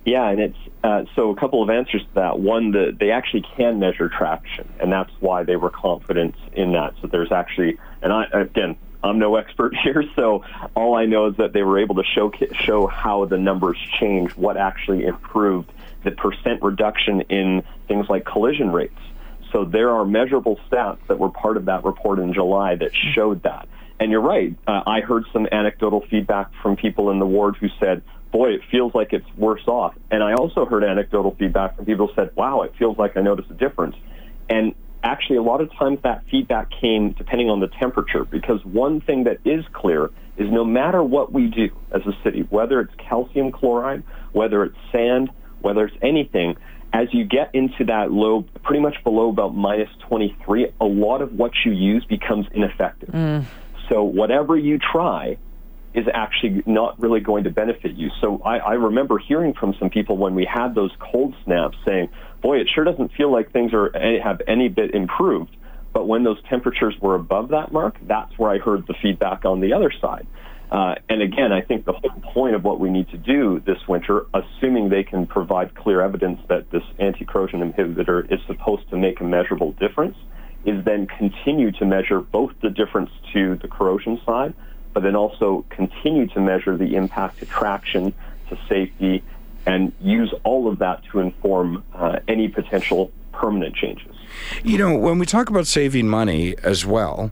Yeah, 0.05 0.29
and 0.29 0.39
it's 0.39 0.57
uh, 0.83 1.03
so 1.15 1.29
a 1.29 1.35
couple 1.35 1.61
of 1.61 1.69
answers 1.69 2.01
to 2.01 2.13
that. 2.15 2.39
One, 2.39 2.71
that 2.71 2.97
they 2.99 3.11
actually 3.11 3.45
can 3.55 3.79
measure 3.79 4.09
traction, 4.09 4.67
and 4.79 4.91
that's 4.91 5.11
why 5.19 5.43
they 5.43 5.55
were 5.55 5.69
confident 5.69 6.33
in 6.53 6.71
that. 6.71 6.95
So 7.01 7.07
there's 7.07 7.31
actually, 7.31 7.77
and 8.01 8.11
I 8.11 8.25
again, 8.33 8.77
I'm 9.03 9.19
no 9.19 9.35
expert 9.35 9.75
here, 9.83 10.03
so 10.15 10.43
all 10.75 10.95
I 10.95 11.05
know 11.05 11.27
is 11.27 11.37
that 11.37 11.53
they 11.53 11.61
were 11.61 11.79
able 11.79 11.95
to 11.95 12.03
show 12.03 12.31
show 12.53 12.87
how 12.87 13.25
the 13.25 13.37
numbers 13.37 13.77
changed, 13.99 14.35
what 14.35 14.57
actually 14.57 15.05
improved, 15.05 15.71
the 16.03 16.11
percent 16.11 16.63
reduction 16.63 17.21
in 17.21 17.63
things 17.87 18.09
like 18.09 18.25
collision 18.25 18.71
rates. 18.71 18.97
So 19.51 19.65
there 19.65 19.89
are 19.91 20.05
measurable 20.05 20.59
stats 20.69 20.99
that 21.07 21.19
were 21.19 21.29
part 21.29 21.57
of 21.57 21.65
that 21.65 21.83
report 21.83 22.19
in 22.19 22.33
July 22.33 22.75
that 22.75 22.91
showed 23.15 23.43
that. 23.43 23.67
And 23.99 24.11
you're 24.11 24.21
right. 24.21 24.55
Uh, 24.65 24.81
I 24.85 25.01
heard 25.01 25.25
some 25.31 25.47
anecdotal 25.51 26.03
feedback 26.09 26.51
from 26.61 26.75
people 26.75 27.11
in 27.11 27.19
the 27.19 27.25
ward 27.25 27.57
who 27.57 27.67
said, 27.79 28.01
boy, 28.31 28.51
it 28.51 28.61
feels 28.71 28.95
like 28.95 29.13
it's 29.13 29.27
worse 29.37 29.67
off. 29.67 29.93
And 30.09 30.23
I 30.23 30.33
also 30.33 30.65
heard 30.65 30.83
anecdotal 30.83 31.35
feedback 31.37 31.75
from 31.75 31.85
people 31.85 32.07
who 32.07 32.13
said, 32.15 32.35
wow, 32.35 32.61
it 32.61 32.73
feels 32.79 32.97
like 32.97 33.17
I 33.17 33.21
noticed 33.21 33.51
a 33.51 33.53
difference. 33.53 33.95
And 34.49 34.73
actually 35.03 35.37
a 35.37 35.41
lot 35.41 35.61
of 35.61 35.71
times 35.73 35.99
that 36.03 36.23
feedback 36.29 36.69
came 36.71 37.11
depending 37.11 37.49
on 37.49 37.59
the 37.59 37.67
temperature 37.67 38.23
because 38.23 38.63
one 38.65 39.01
thing 39.01 39.25
that 39.25 39.39
is 39.45 39.65
clear 39.73 40.09
is 40.37 40.49
no 40.49 40.63
matter 40.63 41.03
what 41.03 41.31
we 41.31 41.47
do 41.47 41.69
as 41.91 42.01
a 42.05 42.13
city, 42.23 42.41
whether 42.49 42.79
it's 42.79 42.93
calcium 42.97 43.51
chloride, 43.51 44.03
whether 44.31 44.63
it's 44.63 44.77
sand, 44.91 45.29
whether 45.59 45.85
it's 45.85 45.97
anything, 46.01 46.55
as 46.93 47.07
you 47.13 47.23
get 47.23 47.53
into 47.53 47.85
that 47.85 48.11
low, 48.11 48.43
pretty 48.63 48.81
much 48.81 49.01
below 49.03 49.29
about 49.29 49.55
minus 49.55 49.89
23, 50.07 50.73
a 50.79 50.85
lot 50.85 51.21
of 51.21 51.33
what 51.33 51.51
you 51.65 51.71
use 51.71 52.03
becomes 52.05 52.47
ineffective. 52.53 53.09
Mm. 53.09 53.45
So 53.89 54.03
whatever 54.03 54.57
you 54.57 54.77
try 54.77 55.37
is 55.93 56.05
actually 56.13 56.63
not 56.65 56.99
really 56.99 57.19
going 57.19 57.43
to 57.43 57.49
benefit 57.49 57.95
you. 57.95 58.09
So 58.21 58.41
I, 58.43 58.57
I 58.57 58.73
remember 58.73 59.17
hearing 59.17 59.53
from 59.53 59.73
some 59.79 59.89
people 59.89 60.17
when 60.17 60.35
we 60.35 60.45
had 60.45 60.73
those 60.73 60.91
cold 60.99 61.35
snaps 61.43 61.77
saying, 61.85 62.09
boy, 62.41 62.59
it 62.59 62.69
sure 62.73 62.83
doesn't 62.83 63.11
feel 63.13 63.31
like 63.31 63.51
things 63.51 63.73
are 63.73 63.91
have 64.23 64.41
any 64.47 64.69
bit 64.69 64.93
improved. 64.93 65.55
But 65.93 66.07
when 66.07 66.23
those 66.23 66.41
temperatures 66.49 66.95
were 67.01 67.15
above 67.15 67.49
that 67.49 67.73
mark, 67.73 67.97
that's 68.03 68.37
where 68.37 68.51
I 68.51 68.59
heard 68.59 68.87
the 68.87 68.93
feedback 69.01 69.43
on 69.43 69.59
the 69.59 69.73
other 69.73 69.91
side. 69.91 70.25
Uh, 70.71 70.95
and 71.09 71.21
again, 71.21 71.51
I 71.51 71.61
think 71.61 71.83
the 71.83 71.91
whole 71.91 72.11
point 72.33 72.55
of 72.55 72.63
what 72.63 72.79
we 72.79 72.89
need 72.89 73.09
to 73.09 73.17
do 73.17 73.61
this 73.65 73.85
winter, 73.89 74.25
assuming 74.33 74.87
they 74.87 75.03
can 75.03 75.27
provide 75.27 75.75
clear 75.75 76.01
evidence 76.01 76.39
that 76.47 76.71
this 76.71 76.83
anti-corrosion 76.97 77.59
inhibitor 77.59 78.31
is 78.31 78.39
supposed 78.47 78.89
to 78.89 78.97
make 78.97 79.19
a 79.19 79.25
measurable 79.25 79.73
difference, 79.73 80.15
is 80.63 80.83
then 80.85 81.07
continue 81.07 81.71
to 81.73 81.85
measure 81.85 82.21
both 82.21 82.51
the 82.61 82.69
difference 82.69 83.09
to 83.33 83.55
the 83.57 83.67
corrosion 83.67 84.21
side, 84.25 84.53
but 84.93 85.03
then 85.03 85.15
also 85.15 85.65
continue 85.69 86.27
to 86.27 86.39
measure 86.39 86.77
the 86.77 86.95
impact 86.95 87.39
to 87.39 87.45
traction, 87.45 88.13
to 88.47 88.57
safety, 88.69 89.23
and 89.65 89.91
use 89.99 90.33
all 90.43 90.69
of 90.69 90.79
that 90.79 91.01
to 91.11 91.19
inform 91.19 91.83
uh, 91.93 92.19
any 92.29 92.47
potential 92.47 93.11
permanent 93.33 93.75
changes. 93.75 94.15
You 94.63 94.77
know, 94.77 94.97
when 94.97 95.19
we 95.19 95.25
talk 95.25 95.49
about 95.49 95.67
saving 95.67 96.07
money 96.07 96.55
as 96.63 96.85
well, 96.85 97.31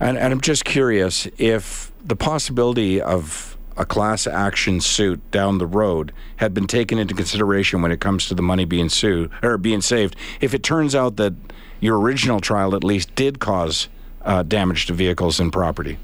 and, 0.00 0.18
and 0.18 0.32
I'm 0.32 0.40
just 0.40 0.64
curious 0.64 1.26
if 1.38 1.92
the 2.04 2.16
possibility 2.16 3.00
of 3.00 3.56
a 3.76 3.84
class 3.84 4.26
action 4.26 4.80
suit 4.80 5.20
down 5.30 5.58
the 5.58 5.66
road 5.66 6.12
had 6.36 6.54
been 6.54 6.66
taken 6.66 6.98
into 6.98 7.14
consideration 7.14 7.82
when 7.82 7.90
it 7.90 8.00
comes 8.00 8.28
to 8.28 8.34
the 8.34 8.42
money 8.42 8.64
being 8.64 8.88
sued 8.88 9.30
or 9.42 9.58
being 9.58 9.80
saved. 9.80 10.14
If 10.40 10.54
it 10.54 10.62
turns 10.62 10.94
out 10.94 11.16
that 11.16 11.34
your 11.80 11.98
original 11.98 12.40
trial 12.40 12.74
at 12.74 12.84
least 12.84 13.14
did 13.14 13.40
cause 13.40 13.88
uh, 14.22 14.42
damage 14.42 14.86
to 14.86 14.92
vehicles 14.92 15.40
and 15.40 15.52
property. 15.52 15.98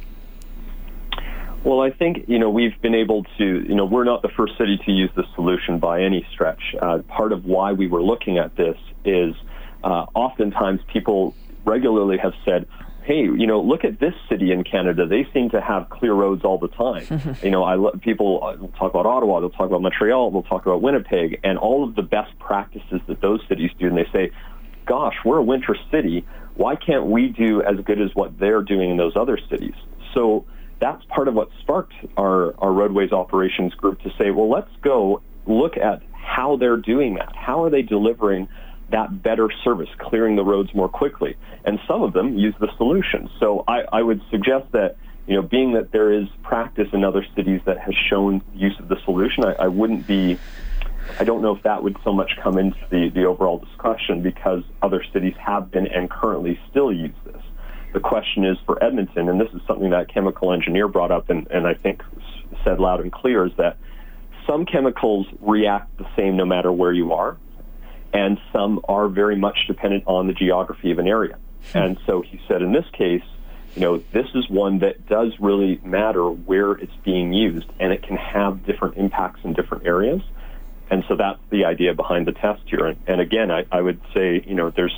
Well, 1.63 1.81
I 1.81 1.91
think, 1.91 2.25
you 2.27 2.39
know, 2.39 2.49
we've 2.49 2.81
been 2.81 2.95
able 2.95 3.25
to, 3.39 3.45
you 3.45 3.75
know, 3.75 3.85
we're 3.85 4.05
not 4.05 4.23
the 4.23 4.31
first 4.31 4.57
city 4.57 4.79
to 4.85 4.93
use 4.93 5.11
this 5.15 5.27
solution 5.35 5.79
by 5.79 6.03
any 6.03 6.27
stretch. 6.33 6.75
Uh, 6.81 6.99
part 7.09 7.33
of 7.33 7.45
why 7.45 7.73
we 7.73 7.87
were 7.87 8.03
looking 8.03 8.39
at 8.39 8.57
this 8.57 8.79
is 9.05 9.35
uh, 9.85 10.07
oftentimes 10.15 10.81
people 10.91 11.35
regularly 11.65 12.17
have 12.17 12.33
said, 12.45 12.67
hey, 13.11 13.23
you 13.23 13.47
know, 13.47 13.61
look 13.61 13.85
at 13.85 13.99
this 13.99 14.15
city 14.29 14.53
in 14.53 14.63
Canada. 14.63 15.05
They 15.05 15.27
seem 15.35 15.51
to 15.51 15.61
have 15.61 15.91
clear 15.91 16.13
roads 16.13 16.45
all 16.45 16.59
the 16.59 16.69
time. 16.69 17.37
you 17.43 17.51
know, 17.51 17.65
I 17.65 17.99
people 17.99 18.39
uh, 18.41 18.79
talk 18.79 18.93
about 18.93 19.05
Ottawa, 19.05 19.41
they'll 19.41 19.51
talk 19.51 19.67
about 19.67 19.83
Montreal, 19.83 20.31
they'll 20.31 20.45
talk 20.45 20.65
about 20.65 20.81
Winnipeg, 20.81 21.41
and 21.43 21.59
all 21.59 21.83
of 21.83 21.97
the 21.97 22.03
best 22.03 22.39
practices 22.39 23.01
that 23.09 23.21
those 23.21 23.41
cities 23.49 23.71
do. 23.81 23.89
And 23.89 23.97
they 23.97 24.07
say, 24.13 24.31
gosh, 24.87 25.15
we're 25.25 25.39
a 25.39 25.43
winter 25.43 25.77
city. 25.91 26.25
Why 26.55 26.77
can't 26.77 27.07
we 27.07 27.29
do 27.29 27.63
as 27.63 27.85
good 27.85 28.01
as 28.01 28.15
what 28.15 28.39
they're 28.39 28.63
doing 28.63 28.91
in 28.91 28.97
those 28.97 29.17
other 29.17 29.39
cities? 29.51 29.75
So 30.15 30.45
that's 30.81 31.05
part 31.07 31.27
of 31.27 31.35
what 31.35 31.49
sparked 31.63 31.95
our, 32.17 32.55
our 32.59 32.73
roadways 32.73 33.11
operations 33.11 33.75
group 33.75 34.01
to 34.03 34.11
say, 34.19 34.31
well, 34.31 34.49
let's 34.49 34.71
go 34.83 35.21
look 35.47 35.77
at 35.77 36.03
how 36.13 36.57
they're 36.57 36.77
doing 36.77 37.15
that. 37.15 37.35
How 37.35 37.65
are 37.65 37.71
they 37.71 37.83
delivering 37.83 38.49
that 38.91 39.23
better 39.23 39.51
service, 39.65 39.89
clearing 39.99 40.37
the 40.37 40.45
roads 40.45 40.75
more 40.75 40.89
quickly. 40.89 41.37
And 41.65 41.79
some 41.87 42.03
of 42.03 42.13
them 42.13 42.37
use 42.37 42.55
the 42.61 42.69
solution. 42.77 43.31
So 43.39 43.65
I, 43.67 43.83
I 43.93 44.03
would 44.03 44.21
suggest 44.31 44.73
that, 44.73 44.97
you 45.27 45.37
know, 45.37 45.43
being 45.43 45.73
that 45.75 45.93
there 45.93 46.13
is 46.13 46.29
practice 46.43 46.89
in 46.93 47.05
other 47.05 47.25
cities 47.37 47.61
that 47.67 47.79
has 47.79 47.95
shown 48.09 48.43
use 48.55 48.79
of 48.79 48.89
the 48.89 48.97
solution, 49.05 49.45
I, 49.45 49.65
I 49.65 49.69
wouldn't 49.69 50.07
be, 50.07 50.39
I 51.19 51.25
don't 51.25 51.43
know 51.43 51.55
if 51.55 51.63
that 51.63 51.83
would 51.83 51.97
so 52.05 52.13
much 52.13 52.33
come 52.43 52.59
into 52.59 52.79
the, 52.91 53.11
the 53.11 53.25
overall 53.25 53.59
discussion 53.59 54.23
because 54.23 54.63
other 54.83 55.05
cities 55.13 55.35
have 55.39 55.71
been 55.71 55.87
and 55.87 56.11
currently 56.11 56.59
still 56.71 56.93
use 56.93 57.15
this. 57.25 57.43
The 57.93 58.01
question 58.01 58.45
is 58.45 58.57
for 58.67 58.83
Edmonton, 58.83 59.29
and 59.29 59.41
this 59.41 59.49
is 59.53 59.61
something 59.67 59.91
that 59.91 60.09
chemical 60.13 60.53
engineer 60.53 60.87
brought 60.87 61.11
up 61.11 61.29
and, 61.29 61.49
and 61.51 61.67
I 61.67 61.75
think 61.75 62.03
said 62.65 62.79
loud 62.79 63.01
and 63.01 63.13
clear, 63.13 63.47
is 63.47 63.53
that 63.57 63.77
some 64.47 64.65
chemicals 64.65 65.27
react 65.41 65.97
the 65.99 66.07
same 66.17 66.37
no 66.37 66.45
matter 66.45 66.73
where 66.73 66.93
you 66.93 67.13
are 67.13 67.37
and 68.13 68.39
some 68.53 68.81
are 68.89 69.09
very 69.09 69.37
much 69.37 69.67
dependent 69.67 70.05
on 70.07 70.27
the 70.27 70.33
geography 70.33 70.91
of 70.91 70.99
an 70.99 71.09
area. 71.09 71.37
And 71.75 71.99
so 72.07 72.23
he 72.23 72.41
said 72.49 72.63
in 72.63 72.73
this 72.73 72.87
case, 72.93 73.23
you 73.75 73.83
know, 73.83 74.03
this 74.13 74.27
is 74.35 74.49
one 74.49 74.81
that 74.81 75.07
does 75.07 75.33
really 75.39 75.81
matter 75.85 76.29
where 76.29 76.73
it's 76.73 76.97
being 77.05 77.33
used, 77.33 77.67
and 77.79 77.93
it 77.93 78.03
can 78.03 78.17
have 78.17 78.67
different 78.67 78.97
impacts 78.97 79.41
in 79.45 79.53
different 79.53 79.87
areas. 79.87 80.23
And 80.91 81.05
so 81.07 81.15
that's 81.15 81.39
the 81.51 81.67
idea 81.67 81.95
behind 81.95 82.27
the 82.27 82.33
test 82.33 82.63
here. 82.67 82.87
And, 82.87 82.99
and 83.07 83.21
again, 83.21 83.51
I, 83.53 83.65
I 83.71 83.81
would 83.81 84.01
say, 84.13 84.43
you 84.45 84.55
know, 84.55 84.71
there's 84.71 84.95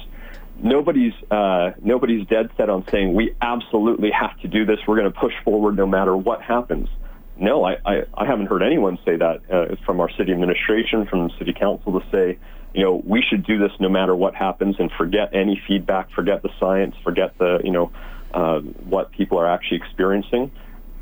nobody's 0.58 1.12
uh, 1.30 1.72
nobody's 1.82 2.26
dead 2.28 2.48
set 2.56 2.70
on 2.70 2.86
saying 2.88 3.12
we 3.12 3.34
absolutely 3.42 4.10
have 4.10 4.38
to 4.40 4.48
do 4.48 4.64
this. 4.64 4.78
We're 4.86 4.96
going 4.96 5.12
to 5.12 5.18
push 5.18 5.34
forward 5.44 5.76
no 5.76 5.86
matter 5.86 6.16
what 6.16 6.40
happens. 6.40 6.88
No, 7.36 7.64
I, 7.64 7.76
I, 7.84 8.02
I 8.14 8.26
haven't 8.26 8.46
heard 8.46 8.62
anyone 8.62 8.98
say 9.04 9.16
that 9.16 9.40
uh, 9.50 9.76
from 9.84 10.00
our 10.00 10.10
city 10.10 10.32
administration, 10.32 11.06
from 11.06 11.28
the 11.28 11.34
city 11.38 11.52
council 11.52 12.00
to 12.00 12.06
say, 12.10 12.38
you 12.74 12.82
know, 12.82 13.02
we 13.04 13.22
should 13.22 13.44
do 13.44 13.58
this 13.58 13.72
no 13.80 13.88
matter 13.88 14.14
what 14.14 14.34
happens 14.34 14.76
and 14.78 14.90
forget 14.92 15.34
any 15.34 15.60
feedback, 15.66 16.10
forget 16.12 16.42
the 16.42 16.50
science, 16.58 16.94
forget 17.04 17.36
the, 17.38 17.60
you 17.62 17.70
know, 17.70 17.90
uh, 18.32 18.60
what 18.60 19.12
people 19.12 19.38
are 19.38 19.46
actually 19.46 19.76
experiencing. 19.76 20.50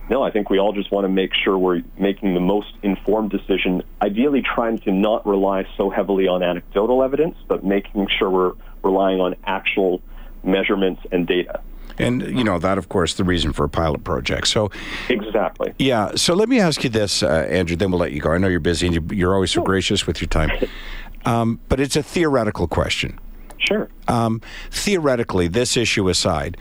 No, 0.09 0.25
I 0.25 0.33
think 0.33 0.51
we 0.51 0.59
all 0.59 0.73
just 0.73 0.91
want 0.91 1.05
to 1.05 1.09
make 1.09 1.31
sure 1.33 1.57
we're 1.57 1.83
making 1.97 2.35
the 2.35 2.41
most 2.41 2.73
informed 2.83 3.31
decision, 3.31 3.83
ideally 4.03 4.43
trying 4.43 4.79
to 4.81 4.91
not 4.91 5.25
rely 5.25 5.65
so 5.77 5.89
heavily 5.89 6.27
on 6.27 6.43
anecdotal 6.43 7.05
evidence, 7.05 7.37
but 7.47 7.65
making 7.65 8.09
sure 8.19 8.29
we're 8.29 8.53
relying 8.83 9.21
on 9.21 9.37
actual 9.45 10.03
measurements 10.43 11.01
and 11.13 11.29
data. 11.29 11.61
And 11.99 12.23
you 12.23 12.45
know 12.45 12.59
that, 12.59 12.79
of 12.79 12.89
course, 12.89 13.15
the 13.15 13.25
reason 13.25 13.53
for 13.53 13.65
a 13.65 13.69
pilot 13.69 14.05
project. 14.05 14.49
So 14.49 14.71
exactly. 15.09 15.75
Yeah. 15.79 16.13
So 16.17 16.35
let 16.35 16.49
me 16.49 16.59
ask 16.59 16.83
you 16.83 16.91
this, 16.91 17.23
uh, 17.23 17.47
Andrew. 17.51 17.77
Then 17.77 17.91
we'll 17.91 18.01
let 18.01 18.13
you 18.13 18.21
go. 18.21 18.33
I 18.33 18.39
know 18.39 18.49
you're 18.49 18.59
busy 18.59 18.87
and 18.87 19.13
you're 19.13 19.35
always 19.35 19.51
so 19.51 19.63
gracious 19.63 20.07
with 20.07 20.21
your 20.21 20.29
time. 20.29 20.51
Um, 21.25 21.61
but 21.69 21.81
it's 21.81 21.97
a 21.97 22.03
theoretical 22.03 22.67
question. 22.67 23.19
Sure. 23.59 23.89
Um, 24.09 24.41
theoretically, 24.71 25.49
this 25.49 25.77
issue 25.77 26.09
aside, 26.09 26.57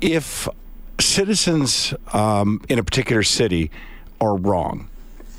if 0.00 0.48
citizens 0.98 1.92
um, 2.12 2.62
in 2.68 2.78
a 2.78 2.82
particular 2.82 3.22
city 3.22 3.70
are 4.20 4.36
wrong, 4.36 4.88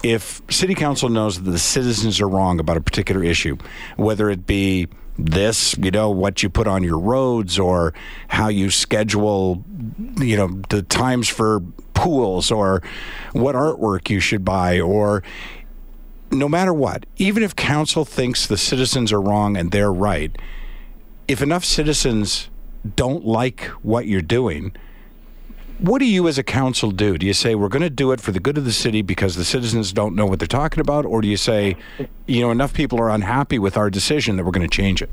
if 0.04 0.42
city 0.50 0.76
council 0.76 1.10
knows 1.10 1.42
that 1.42 1.50
the 1.50 1.60
citizens 1.60 2.22
are 2.22 2.30
wrong 2.30 2.60
about 2.60 2.78
a 2.78 2.82
particular 2.82 3.24
issue, 3.24 3.58
whether 3.96 4.30
it 4.30 4.46
be 4.46 4.88
this, 5.18 5.76
you 5.78 5.90
know, 5.90 6.12
what 6.12 6.44
you 6.44 6.50
put 6.50 6.68
on 6.68 6.84
your 6.84 7.00
roads 7.00 7.58
or 7.58 7.94
how 8.28 8.48
you 8.48 8.70
schedule, 8.70 9.64
you 10.18 10.38
know, 10.38 10.62
the 10.70 10.84
times 10.84 11.28
for 11.28 11.62
pools 11.96 12.52
or 12.52 12.84
what 13.34 13.56
artwork 13.56 14.10
you 14.10 14.20
should 14.20 14.46
buy 14.46 14.80
or 14.80 15.24
no 16.32 16.50
matter 16.50 16.74
what, 16.74 17.06
even 17.18 17.44
if 17.44 17.56
council 17.56 18.06
thinks 18.06 18.48
the 18.48 18.58
citizens 18.58 19.12
are 19.12 19.22
wrong 19.22 19.58
and 19.58 19.72
they're 19.72 19.94
right, 19.94 20.36
if 21.28 21.42
enough 21.42 21.66
citizens 21.66 22.50
don't 22.96 23.26
like 23.26 23.66
what 23.82 24.08
you're 24.08 24.22
doing, 24.22 24.72
what 25.80 26.00
do 26.00 26.06
you 26.06 26.28
as 26.28 26.38
a 26.38 26.44
council 26.44 26.92
do? 26.92 27.18
Do 27.18 27.26
you 27.26 27.34
say 27.34 27.54
we're 27.54 27.68
going 27.68 27.84
to 27.84 27.90
do 27.90 28.12
it 28.12 28.20
for 28.20 28.32
the 28.32 28.40
good 28.40 28.58
of 28.58 28.66
the 28.66 28.72
city 28.72 29.02
because 29.02 29.36
the 29.36 29.46
citizens 29.46 29.94
don't 29.94 30.16
know 30.16 30.26
what 30.26 30.40
they're 30.40 30.48
talking 30.48 30.80
about, 30.80 31.06
or 31.06 31.22
do 31.22 31.28
you 31.28 31.38
say, 31.38 31.76
you 32.26 32.42
know, 32.42 32.50
enough 32.52 32.74
people 32.74 33.00
are 33.00 33.10
unhappy 33.10 33.60
with 33.60 33.78
our 33.78 33.90
decision 33.90 34.38
that 34.38 34.44
we're 34.44 34.52
going 34.52 34.68
to 34.68 34.76
change 34.76 35.02
it? 35.02 35.12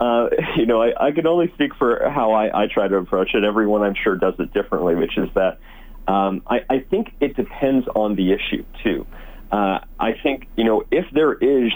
Uh, 0.00 0.28
you 0.56 0.66
know, 0.66 0.82
I, 0.82 1.08
I, 1.08 1.12
can 1.12 1.26
only 1.26 1.52
speak 1.54 1.74
for 1.76 2.08
how 2.10 2.32
I, 2.32 2.64
I, 2.64 2.66
try 2.66 2.88
to 2.88 2.96
approach 2.96 3.34
it. 3.34 3.44
Everyone, 3.44 3.82
I'm 3.82 3.94
sure, 3.94 4.16
does 4.16 4.34
it 4.38 4.52
differently, 4.52 4.94
which 4.96 5.16
is 5.16 5.28
that 5.34 5.58
um, 6.08 6.42
I, 6.46 6.64
I, 6.68 6.78
think 6.80 7.12
it 7.20 7.36
depends 7.36 7.86
on 7.94 8.16
the 8.16 8.32
issue 8.32 8.64
too. 8.82 9.06
Uh, 9.54 9.78
I 10.00 10.14
think, 10.20 10.48
you 10.56 10.64
know, 10.64 10.82
if 10.90 11.08
there 11.12 11.32
is 11.32 11.70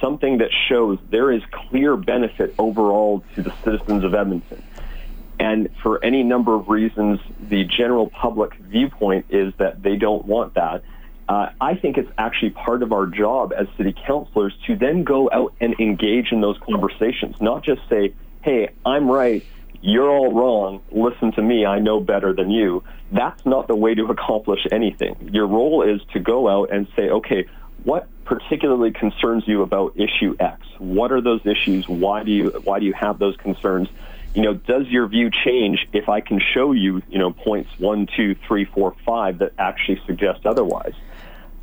something 0.00 0.38
that 0.38 0.50
shows 0.68 0.96
there 1.10 1.32
is 1.32 1.42
clear 1.50 1.96
benefit 1.96 2.54
overall 2.56 3.24
to 3.34 3.42
the 3.42 3.52
citizens 3.64 4.04
of 4.04 4.14
Edmonton, 4.14 4.62
and 5.40 5.70
for 5.82 6.04
any 6.04 6.22
number 6.22 6.54
of 6.54 6.68
reasons, 6.68 7.18
the 7.40 7.64
general 7.64 8.08
public 8.10 8.54
viewpoint 8.54 9.26
is 9.28 9.52
that 9.58 9.82
they 9.82 9.96
don't 9.96 10.24
want 10.24 10.54
that. 10.54 10.84
Uh, 11.28 11.50
I 11.60 11.74
think 11.74 11.98
it's 11.98 12.12
actually 12.16 12.50
part 12.50 12.84
of 12.84 12.92
our 12.92 13.06
job 13.06 13.52
as 13.58 13.66
city 13.76 13.92
councilors 14.06 14.54
to 14.68 14.76
then 14.76 15.02
go 15.02 15.28
out 15.32 15.52
and 15.60 15.74
engage 15.80 16.30
in 16.30 16.40
those 16.40 16.58
conversations, 16.58 17.40
not 17.40 17.64
just 17.64 17.80
say, 17.88 18.14
hey, 18.42 18.68
I'm 18.86 19.10
right, 19.10 19.44
you're 19.80 20.08
all 20.08 20.32
wrong, 20.32 20.80
listen 20.92 21.32
to 21.32 21.42
me, 21.42 21.66
I 21.66 21.80
know 21.80 21.98
better 21.98 22.32
than 22.32 22.52
you. 22.52 22.84
That's 23.12 23.44
not 23.44 23.66
the 23.66 23.74
way 23.74 23.94
to 23.94 24.06
accomplish 24.06 24.60
anything. 24.70 25.30
Your 25.32 25.46
role 25.46 25.82
is 25.82 26.00
to 26.12 26.20
go 26.20 26.48
out 26.48 26.72
and 26.72 26.86
say, 26.96 27.08
okay, 27.08 27.46
what 27.82 28.08
particularly 28.24 28.92
concerns 28.92 29.44
you 29.46 29.62
about 29.62 29.96
issue 29.96 30.36
X? 30.38 30.60
What 30.78 31.10
are 31.12 31.20
those 31.20 31.40
issues? 31.44 31.88
Why 31.88 32.22
do 32.22 32.30
you 32.30 32.50
why 32.64 32.78
do 32.78 32.86
you 32.86 32.92
have 32.92 33.18
those 33.18 33.36
concerns? 33.36 33.88
You 34.34 34.42
know, 34.42 34.54
does 34.54 34.86
your 34.86 35.08
view 35.08 35.30
change 35.44 35.88
if 35.92 36.08
I 36.08 36.20
can 36.20 36.40
show 36.54 36.72
you, 36.72 37.02
you 37.08 37.18
know, 37.18 37.32
points 37.32 37.70
one, 37.78 38.06
two, 38.16 38.36
three, 38.46 38.64
four, 38.64 38.94
five 39.04 39.38
that 39.38 39.54
actually 39.58 40.00
suggest 40.06 40.46
otherwise? 40.46 40.94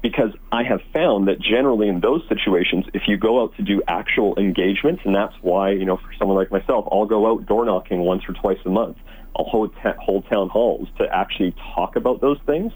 because 0.02 0.32
I 0.52 0.64
have 0.64 0.82
found 0.94 1.28
that 1.28 1.40
generally 1.40 1.88
in 1.88 2.00
those 2.00 2.24
situations, 2.30 2.86
if 2.94 3.04
you 3.08 3.18
go 3.18 3.42
out 3.42 3.56
to 3.58 3.64
do 3.64 3.82
actual 3.88 4.38
engagement, 4.38 5.00
and 5.04 5.16
that's 5.16 5.34
why, 5.42 5.72
you 5.72 5.86
know, 5.86 5.98
for 5.98 6.14
someone 6.18 6.38
like 6.38 6.52
myself, 6.52 6.88
I'll 6.92 7.06
go 7.06 7.30
out 7.32 7.46
door 7.46 7.66
knocking 7.66 8.00
once 8.00 8.24
or 8.28 8.34
twice 8.34 8.60
a 8.66 8.70
month. 8.70 8.98
Hold, 9.44 9.74
hold 10.00 10.28
town 10.30 10.50
halls 10.50 10.88
to 10.98 11.06
actually 11.14 11.56
talk 11.76 11.96
about 11.96 12.22
those 12.22 12.40
things. 12.46 12.74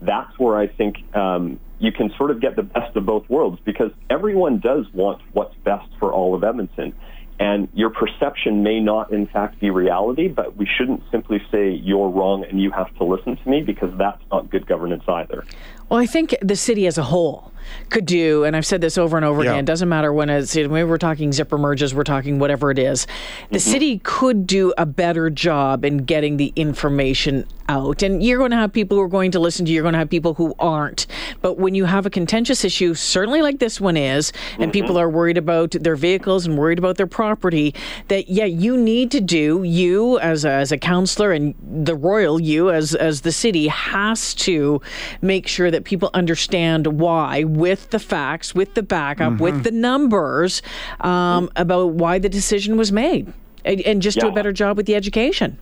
That's 0.00 0.38
where 0.38 0.56
I 0.56 0.66
think 0.66 0.96
um, 1.14 1.60
you 1.78 1.92
can 1.92 2.10
sort 2.16 2.30
of 2.30 2.40
get 2.40 2.56
the 2.56 2.62
best 2.62 2.96
of 2.96 3.04
both 3.04 3.28
worlds 3.28 3.60
because 3.64 3.90
everyone 4.08 4.60
does 4.60 4.86
want 4.92 5.20
what's 5.32 5.54
best 5.64 5.88
for 5.98 6.12
all 6.12 6.34
of 6.34 6.44
Edmonton. 6.44 6.94
And 7.40 7.68
your 7.72 7.90
perception 7.90 8.64
may 8.64 8.80
not, 8.80 9.12
in 9.12 9.28
fact, 9.28 9.60
be 9.60 9.70
reality, 9.70 10.26
but 10.26 10.56
we 10.56 10.66
shouldn't 10.66 11.02
simply 11.10 11.40
say 11.52 11.70
you're 11.70 12.08
wrong 12.08 12.44
and 12.44 12.60
you 12.60 12.72
have 12.72 12.92
to 12.96 13.04
listen 13.04 13.36
to 13.36 13.48
me 13.48 13.62
because 13.62 13.96
that's 13.96 14.22
not 14.32 14.50
good 14.50 14.66
governance 14.66 15.04
either. 15.06 15.44
Well, 15.88 16.00
I 16.00 16.06
think 16.06 16.36
the 16.42 16.56
city 16.56 16.86
as 16.86 16.98
a 16.98 17.04
whole 17.04 17.52
could 17.90 18.06
do, 18.06 18.44
and 18.44 18.56
I've 18.56 18.66
said 18.66 18.80
this 18.80 18.98
over 18.98 19.16
and 19.16 19.24
over 19.24 19.42
yeah. 19.42 19.50
again, 19.50 19.64
it 19.64 19.66
doesn't 19.66 19.88
matter 19.88 20.12
when 20.12 20.30
it's, 20.30 20.54
maybe 20.54 20.84
we're 20.84 20.98
talking 20.98 21.32
zipper 21.32 21.58
merges, 21.58 21.94
we're 21.94 22.04
talking 22.04 22.38
whatever 22.38 22.70
it 22.70 22.78
is, 22.78 23.06
the 23.50 23.58
mm-hmm. 23.58 23.70
city 23.70 23.98
could 24.04 24.46
do 24.46 24.72
a 24.76 24.86
better 24.86 25.30
job 25.30 25.84
in 25.84 25.98
getting 25.98 26.36
the 26.36 26.52
information 26.56 27.46
out. 27.68 28.02
And 28.02 28.22
you're 28.22 28.38
going 28.38 28.50
to 28.50 28.56
have 28.56 28.72
people 28.72 28.96
who 28.96 29.02
are 29.02 29.08
going 29.08 29.30
to 29.32 29.38
listen 29.38 29.66
to 29.66 29.70
you, 29.70 29.76
you're 29.76 29.82
going 29.82 29.92
to 29.92 29.98
have 29.98 30.08
people 30.08 30.34
who 30.34 30.54
aren't. 30.58 31.06
But 31.42 31.58
when 31.58 31.74
you 31.74 31.84
have 31.84 32.06
a 32.06 32.10
contentious 32.10 32.64
issue, 32.64 32.94
certainly 32.94 33.42
like 33.42 33.58
this 33.58 33.80
one 33.80 33.96
is, 33.96 34.32
and 34.54 34.62
mm-hmm. 34.62 34.70
people 34.70 34.98
are 34.98 35.10
worried 35.10 35.36
about 35.36 35.72
their 35.72 35.96
vehicles 35.96 36.46
and 36.46 36.56
worried 36.56 36.78
about 36.78 36.96
their 36.96 37.06
property, 37.06 37.74
that, 38.08 38.28
yeah, 38.28 38.46
you 38.46 38.76
need 38.76 39.10
to 39.10 39.20
do, 39.20 39.62
you 39.62 40.18
as 40.20 40.44
a, 40.44 40.50
as 40.50 40.72
a 40.72 40.78
councillor 40.78 41.32
and 41.32 41.54
the 41.60 41.94
royal 41.94 42.40
you 42.40 42.70
as, 42.70 42.94
as 42.94 43.20
the 43.20 43.32
city 43.32 43.68
has 43.68 44.34
to 44.34 44.80
make 45.20 45.46
sure 45.46 45.70
that 45.70 45.77
people 45.84 46.10
understand 46.14 46.86
why 47.00 47.44
with 47.44 47.90
the 47.90 47.98
facts, 47.98 48.54
with 48.54 48.74
the 48.74 48.82
backup, 48.82 49.34
mm-hmm. 49.34 49.42
with 49.42 49.64
the 49.64 49.70
numbers 49.70 50.62
um, 51.00 51.50
about 51.56 51.90
why 51.90 52.18
the 52.18 52.28
decision 52.28 52.76
was 52.76 52.92
made, 52.92 53.32
and, 53.64 53.80
and 53.82 54.02
just 54.02 54.16
yeah. 54.16 54.24
do 54.24 54.28
a 54.28 54.32
better 54.32 54.52
job 54.52 54.76
with 54.76 54.86
the 54.86 54.94
education. 54.94 55.58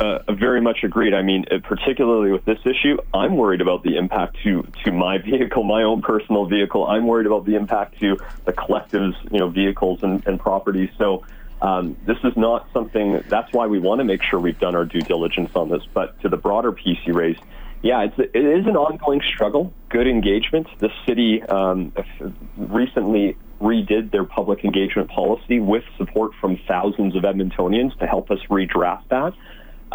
Uh, 0.00 0.18
very 0.32 0.60
much 0.60 0.82
agreed. 0.82 1.14
I 1.14 1.22
mean, 1.22 1.44
uh, 1.50 1.58
particularly 1.62 2.32
with 2.32 2.44
this 2.44 2.58
issue, 2.64 2.96
I'm 3.12 3.36
worried 3.36 3.60
about 3.60 3.82
the 3.82 3.96
impact 3.96 4.38
to 4.42 4.66
to 4.84 4.90
my 4.90 5.18
vehicle, 5.30 5.62
my 5.62 5.82
own 5.82 6.02
personal 6.02 6.46
vehicle. 6.46 6.86
I'm 6.86 7.06
worried 7.06 7.26
about 7.26 7.44
the 7.44 7.54
impact 7.54 8.00
to 8.00 8.16
the 8.44 8.52
collective's, 8.52 9.14
you 9.30 9.38
know, 9.38 9.48
vehicles 9.48 10.02
and, 10.02 10.26
and 10.26 10.38
properties. 10.38 10.90
So. 10.98 11.24
Um, 11.60 11.96
this 12.06 12.16
is 12.24 12.36
not 12.36 12.66
something. 12.72 13.22
That's 13.28 13.52
why 13.52 13.68
we 13.68 13.78
want 13.78 14.00
to 14.00 14.04
make 14.04 14.20
sure 14.24 14.40
we've 14.40 14.58
done 14.58 14.74
our 14.74 14.84
due 14.84 15.00
diligence 15.00 15.54
on 15.54 15.68
this. 15.68 15.84
But 15.94 16.20
to 16.22 16.28
the 16.28 16.36
broader 16.36 16.72
piece 16.72 16.98
you 17.04 17.12
raised, 17.12 17.38
yeah, 17.82 18.02
it's 18.02 18.18
it 18.18 18.36
is 18.44 18.66
an 18.66 18.76
ongoing 18.76 19.20
struggle. 19.34 19.72
Good 19.88 20.06
engagement. 20.06 20.66
The 20.78 20.90
city 21.06 21.42
um, 21.42 21.92
recently 22.56 23.36
redid 23.60 24.10
their 24.10 24.24
public 24.24 24.64
engagement 24.64 25.08
policy 25.10 25.60
with 25.60 25.84
support 25.96 26.32
from 26.40 26.58
thousands 26.68 27.14
of 27.14 27.22
Edmontonians 27.22 27.96
to 27.98 28.06
help 28.06 28.30
us 28.30 28.38
redraft 28.50 29.08
that. 29.10 29.34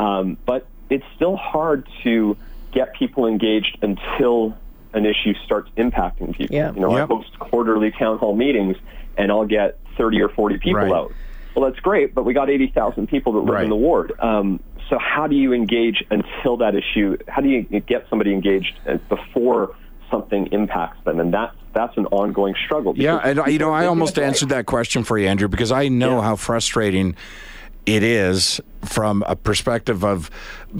Um, 0.01 0.38
but 0.46 0.67
it's 0.89 1.03
still 1.15 1.36
hard 1.36 1.88
to 2.03 2.38
get 2.72 2.94
people 2.94 3.25
engaged 3.27 3.77
until 3.82 4.56
an 4.94 5.06
issue 5.06 5.34
starts 5.46 5.70
impacting 5.77 6.36
people. 6.36 6.56
Yeah. 6.56 6.74
You 6.74 6.79
know, 6.79 6.96
Yep. 6.98 7.10
I 7.12 7.13
host 7.13 7.39
quarterly 7.39 7.91
town 7.91 8.17
hall 8.20 8.36
meetings, 8.36 8.77
and 9.17 9.32
I'll 9.32 9.46
get 9.46 9.79
30 9.98 10.22
or 10.22 10.29
40 10.29 10.58
people 10.60 10.79
Right. 10.82 10.91
out. 10.91 11.12
Well, 11.56 11.70
that's 11.70 11.79
great, 11.82 12.13
but 12.15 12.24
we 12.24 12.34
got 12.34 12.50
80,000 12.50 13.08
people 13.08 13.34
that 13.34 13.39
live 13.39 13.56
Right. 13.56 13.63
in 13.63 13.70
the 13.70 13.75
ward. 13.75 14.13
Um, 14.20 14.60
so 14.89 14.98
how 15.00 15.27
do 15.27 15.36
you 15.36 15.53
engage 15.53 16.03
until 16.10 16.58
that 16.58 16.75
issue? 16.75 17.17
How 17.27 17.41
do 17.41 17.50
you 17.50 17.63
get 17.63 18.06
somebody 18.10 18.34
engaged 18.34 18.79
uh, 18.88 18.98
before 19.10 19.75
something 20.10 20.48
impacts 20.51 21.03
them? 21.03 21.20
And 21.20 21.34
that's 21.34 21.56
that's 21.74 21.96
an 21.98 22.06
ongoing 22.08 22.56
struggle. 22.65 22.94
Yeah, 22.98 23.17
and 23.17 23.39
you 23.51 23.60
know, 23.60 23.72
I 23.72 23.86
almost 23.86 24.17
answered 24.17 24.50
that 24.50 24.65
question 24.65 25.03
for 25.03 25.17
you, 25.17 25.27
Andrew, 25.27 25.48
because 25.48 25.72
I 25.72 25.88
know 25.89 26.17
Yeah. 26.17 26.22
how 26.24 26.36
frustrating 26.36 27.15
it 27.86 28.03
is 28.03 28.60
from 28.84 29.24
a 29.27 29.36
perspective 29.36 30.03
of 30.03 30.29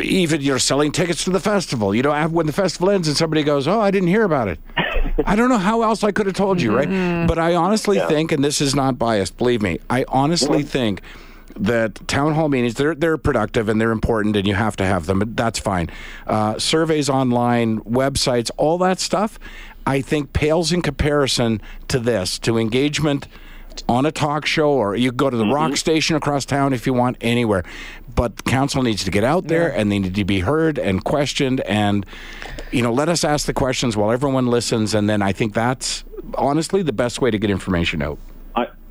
even 0.02 0.42
you're 0.42 0.60
selling 0.60 0.92
tickets 0.92 1.24
to 1.26 1.30
the 1.30 1.40
festival. 1.40 1.94
You 1.96 2.04
know, 2.04 2.28
when 2.30 2.48
the 2.48 2.54
festival 2.54 2.90
ends 2.90 3.08
and 3.08 3.16
somebody 3.16 3.44
goes, 3.44 3.68
"Oh, 3.68 3.80
I 3.80 3.92
didn't 3.92 4.10
hear 4.10 4.24
about 4.24 4.48
it." 4.48 4.60
I 5.26 5.36
don't 5.36 5.50
know 5.50 5.58
how 5.58 5.82
else 5.84 6.04
I 6.04 6.12
could 6.12 6.26
have 6.26 6.36
told 6.36 6.62
you, 6.62 6.76
right? 6.76 6.90
But 7.28 7.38
I 7.40 7.56
honestly 7.56 7.98
Yeah. 7.98 8.08
think, 8.08 8.32
and 8.32 8.44
this 8.44 8.62
is 8.62 8.76
not 8.76 8.98
biased, 9.00 9.38
believe 9.38 9.62
me, 9.62 9.80
I 9.90 10.06
honestly 10.10 10.64
think 10.64 11.02
that 11.56 12.08
town 12.08 12.34
hall 12.34 12.50
meetings 12.50 12.76
they're 12.76 12.96
they're 12.96 13.18
productive 13.18 13.70
and 13.70 13.80
they're 13.80 13.92
important 13.92 14.36
and 14.36 14.48
you 14.48 14.54
have 14.54 14.76
to 14.78 14.86
have 14.86 15.06
them. 15.06 15.20
But 15.20 15.36
that's 15.36 15.60
fine. 15.60 15.90
Uh, 16.26 16.60
surveys 16.60 17.10
online, 17.10 17.80
websites, 17.82 18.52
all 18.58 18.78
that 18.80 19.00
stuff, 19.00 19.40
I 19.86 20.02
think 20.02 20.34
pales 20.34 20.72
in 20.72 20.82
comparison 20.82 21.62
to 21.88 22.00
this, 22.00 22.38
to 22.40 22.58
engagement 22.58 23.28
on 23.88 24.06
a 24.06 24.12
talk 24.12 24.46
show, 24.46 24.72
or 24.72 24.96
you 24.96 25.12
go 25.12 25.30
to 25.30 25.38
the 25.38 25.46
rock 25.46 25.78
station 25.78 26.16
across 26.16 26.46
town 26.46 26.74
if 26.74 26.86
you 26.86 26.94
want, 26.94 27.16
anywhere. 27.22 27.64
But 28.14 28.44
council 28.46 28.82
needs 28.82 29.04
to 29.04 29.12
get 29.12 29.24
out 29.24 29.48
there 29.48 29.70
and 29.70 29.92
they 29.92 30.00
need 30.00 30.16
to 30.16 30.26
be 30.26 30.40
heard 30.40 30.80
and 30.80 31.04
questioned 31.04 31.62
and 31.62 32.06
you 32.72 32.82
know, 32.82 32.92
let 32.92 33.08
us 33.08 33.24
ask 33.24 33.46
the 33.46 33.54
questions 33.54 33.96
while 33.96 34.12
everyone 34.12 34.48
listens 34.48 34.94
and 34.94 35.10
then 35.10 35.22
I 35.22 35.32
think 35.32 35.54
that's 35.54 36.04
honestly 36.36 36.82
the 36.82 36.94
best 36.94 37.22
way 37.22 37.32
to 37.32 37.38
get 37.38 37.50
information 37.50 38.02
out. 38.02 38.18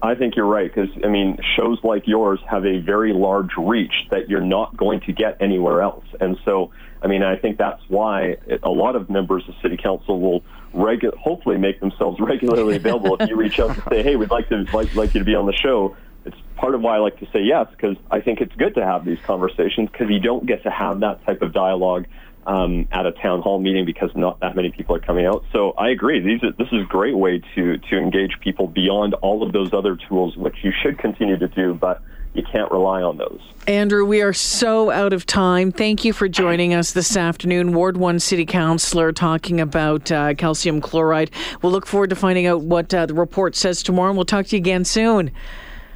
I, 0.06 0.14
think 0.14 0.36
you're 0.36 0.46
right 0.46 0.72
because 0.72 0.90
I 1.04 1.08
mean 1.08 1.38
shows 1.56 1.78
like 1.82 2.06
yours 2.06 2.40
have 2.48 2.64
a 2.64 2.80
very 2.80 3.12
large 3.12 3.50
reach 3.58 4.06
that 4.10 4.28
you're 4.28 4.40
not 4.44 4.76
going 4.76 5.00
to 5.00 5.12
get 5.12 5.36
anywhere 5.40 5.82
else, 5.82 6.04
and 6.20 6.38
so 6.44 6.70
I 7.02 7.06
mean 7.06 7.22
I 7.22 7.36
think 7.36 7.58
that's 7.58 7.82
why 7.88 8.36
a 8.62 8.70
lot 8.70 8.96
of 8.96 9.10
members 9.10 9.44
of 9.48 9.54
city 9.62 9.76
council 9.76 10.20
will 10.20 10.42
regu- 10.74 11.16
hopefully 11.16 11.58
make 11.58 11.80
themselves 11.80 12.18
regularly 12.20 12.76
available. 12.76 13.16
if 13.20 13.28
you 13.28 13.36
reach 13.36 13.58
out 13.58 13.70
and 13.70 13.82
say, 13.90 14.02
hey, 14.02 14.16
we'd 14.16 14.30
like 14.30 14.48
to 14.48 14.64
like, 14.72 14.94
like 14.94 15.14
you 15.14 15.20
to 15.20 15.24
be 15.24 15.34
on 15.34 15.46
the 15.46 15.54
show, 15.54 15.96
it's 16.24 16.36
part 16.56 16.74
of 16.74 16.80
why 16.80 16.96
I 16.96 16.98
like 16.98 17.18
to 17.20 17.26
say 17.32 17.42
yes 17.42 17.66
because 17.70 17.96
I 18.10 18.20
think 18.20 18.40
it's 18.40 18.54
good 18.56 18.74
to 18.74 18.84
have 18.84 19.04
these 19.04 19.18
conversations 19.24 19.88
because 19.90 20.08
you 20.10 20.20
don't 20.20 20.46
get 20.46 20.62
to 20.64 20.70
have 20.70 21.00
that 21.00 21.24
type 21.24 21.42
of 21.42 21.52
dialogue 21.52 22.06
um, 22.46 22.88
at 22.92 23.06
a 23.06 23.12
town 23.12 23.42
hall 23.42 23.58
meeting 23.58 23.84
because 23.84 24.10
not 24.14 24.40
that 24.40 24.56
many 24.56 24.70
people 24.70 24.94
are 24.96 25.00
coming 25.00 25.26
out. 25.26 25.44
So 25.52 25.72
I 25.72 25.90
agree. 25.90 26.20
These 26.20 26.42
are, 26.42 26.52
this 26.52 26.68
is 26.72 26.82
a 26.82 26.86
great 26.86 27.16
way 27.16 27.42
to 27.54 27.78
to 27.78 27.98
engage 27.98 28.38
people 28.40 28.66
beyond 28.66 29.14
all 29.14 29.42
of 29.42 29.52
those 29.52 29.72
other 29.72 29.96
tools, 30.08 30.36
which 30.36 30.56
you 30.62 30.72
should 30.82 30.98
continue 30.98 31.36
to 31.36 31.48
do, 31.48 31.74
but 31.74 32.02
you 32.34 32.42
can't 32.42 32.70
rely 32.70 33.02
on 33.02 33.16
those. 33.16 33.40
Andrew, 33.66 34.04
we 34.04 34.20
are 34.20 34.32
so 34.32 34.90
out 34.90 35.12
of 35.12 35.26
time. 35.26 35.72
Thank 35.72 36.04
you 36.04 36.12
for 36.12 36.28
joining 36.28 36.74
us 36.74 36.92
this 36.92 37.16
afternoon. 37.16 37.72
Ward 37.72 37.96
1 37.96 38.20
City 38.20 38.44
Councillor 38.44 39.10
talking 39.10 39.60
about 39.60 40.12
uh, 40.12 40.34
calcium 40.34 40.80
chloride. 40.80 41.30
We'll 41.62 41.72
look 41.72 41.86
forward 41.86 42.10
to 42.10 42.16
finding 42.16 42.46
out 42.46 42.60
what 42.60 42.92
uh, 42.92 43.06
the 43.06 43.14
report 43.14 43.56
says 43.56 43.82
tomorrow, 43.82 44.10
and 44.10 44.18
we'll 44.18 44.26
talk 44.26 44.46
to 44.46 44.56
you 44.56 44.60
again 44.60 44.84
soon. 44.84 45.30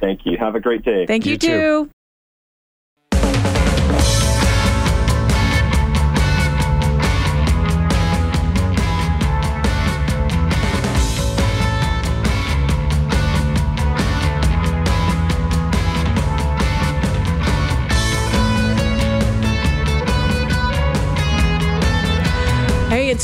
Thank 0.01 0.21
you. 0.25 0.35
Have 0.37 0.55
a 0.55 0.59
great 0.59 0.83
day. 0.83 1.05
Thank 1.05 1.25
you, 1.25 1.33
You 1.33 1.37
too. 1.37 1.47
too. 1.47 1.89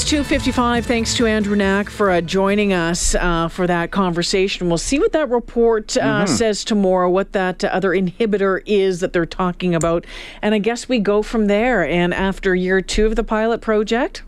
2.55. 0.07 0.85
Thanks 0.85 1.15
to 1.15 1.25
Andrew 1.25 1.57
Knack 1.57 1.89
for 1.89 2.09
uh, 2.09 2.21
joining 2.21 2.71
us 2.71 3.13
uh, 3.13 3.49
for 3.49 3.67
that 3.67 3.91
conversation. 3.91 4.69
We'll 4.69 4.77
see 4.77 4.99
what 4.99 5.11
that 5.11 5.29
report 5.29 5.97
uh, 5.97 6.25
says 6.25 6.63
tomorrow, 6.63 7.09
what 7.09 7.33
that 7.33 7.61
other 7.65 7.89
inhibitor 7.89 8.61
is 8.65 9.01
that 9.01 9.11
they're 9.11 9.25
talking 9.25 9.75
about. 9.75 10.05
And 10.41 10.55
I 10.55 10.59
guess 10.59 10.87
we 10.87 10.99
go 10.99 11.21
from 11.23 11.47
there. 11.47 11.85
And 11.85 12.13
after 12.13 12.55
year 12.55 12.81
two 12.81 13.05
of 13.05 13.17
the 13.17 13.23
pilot 13.25 13.59
project, 13.59 14.23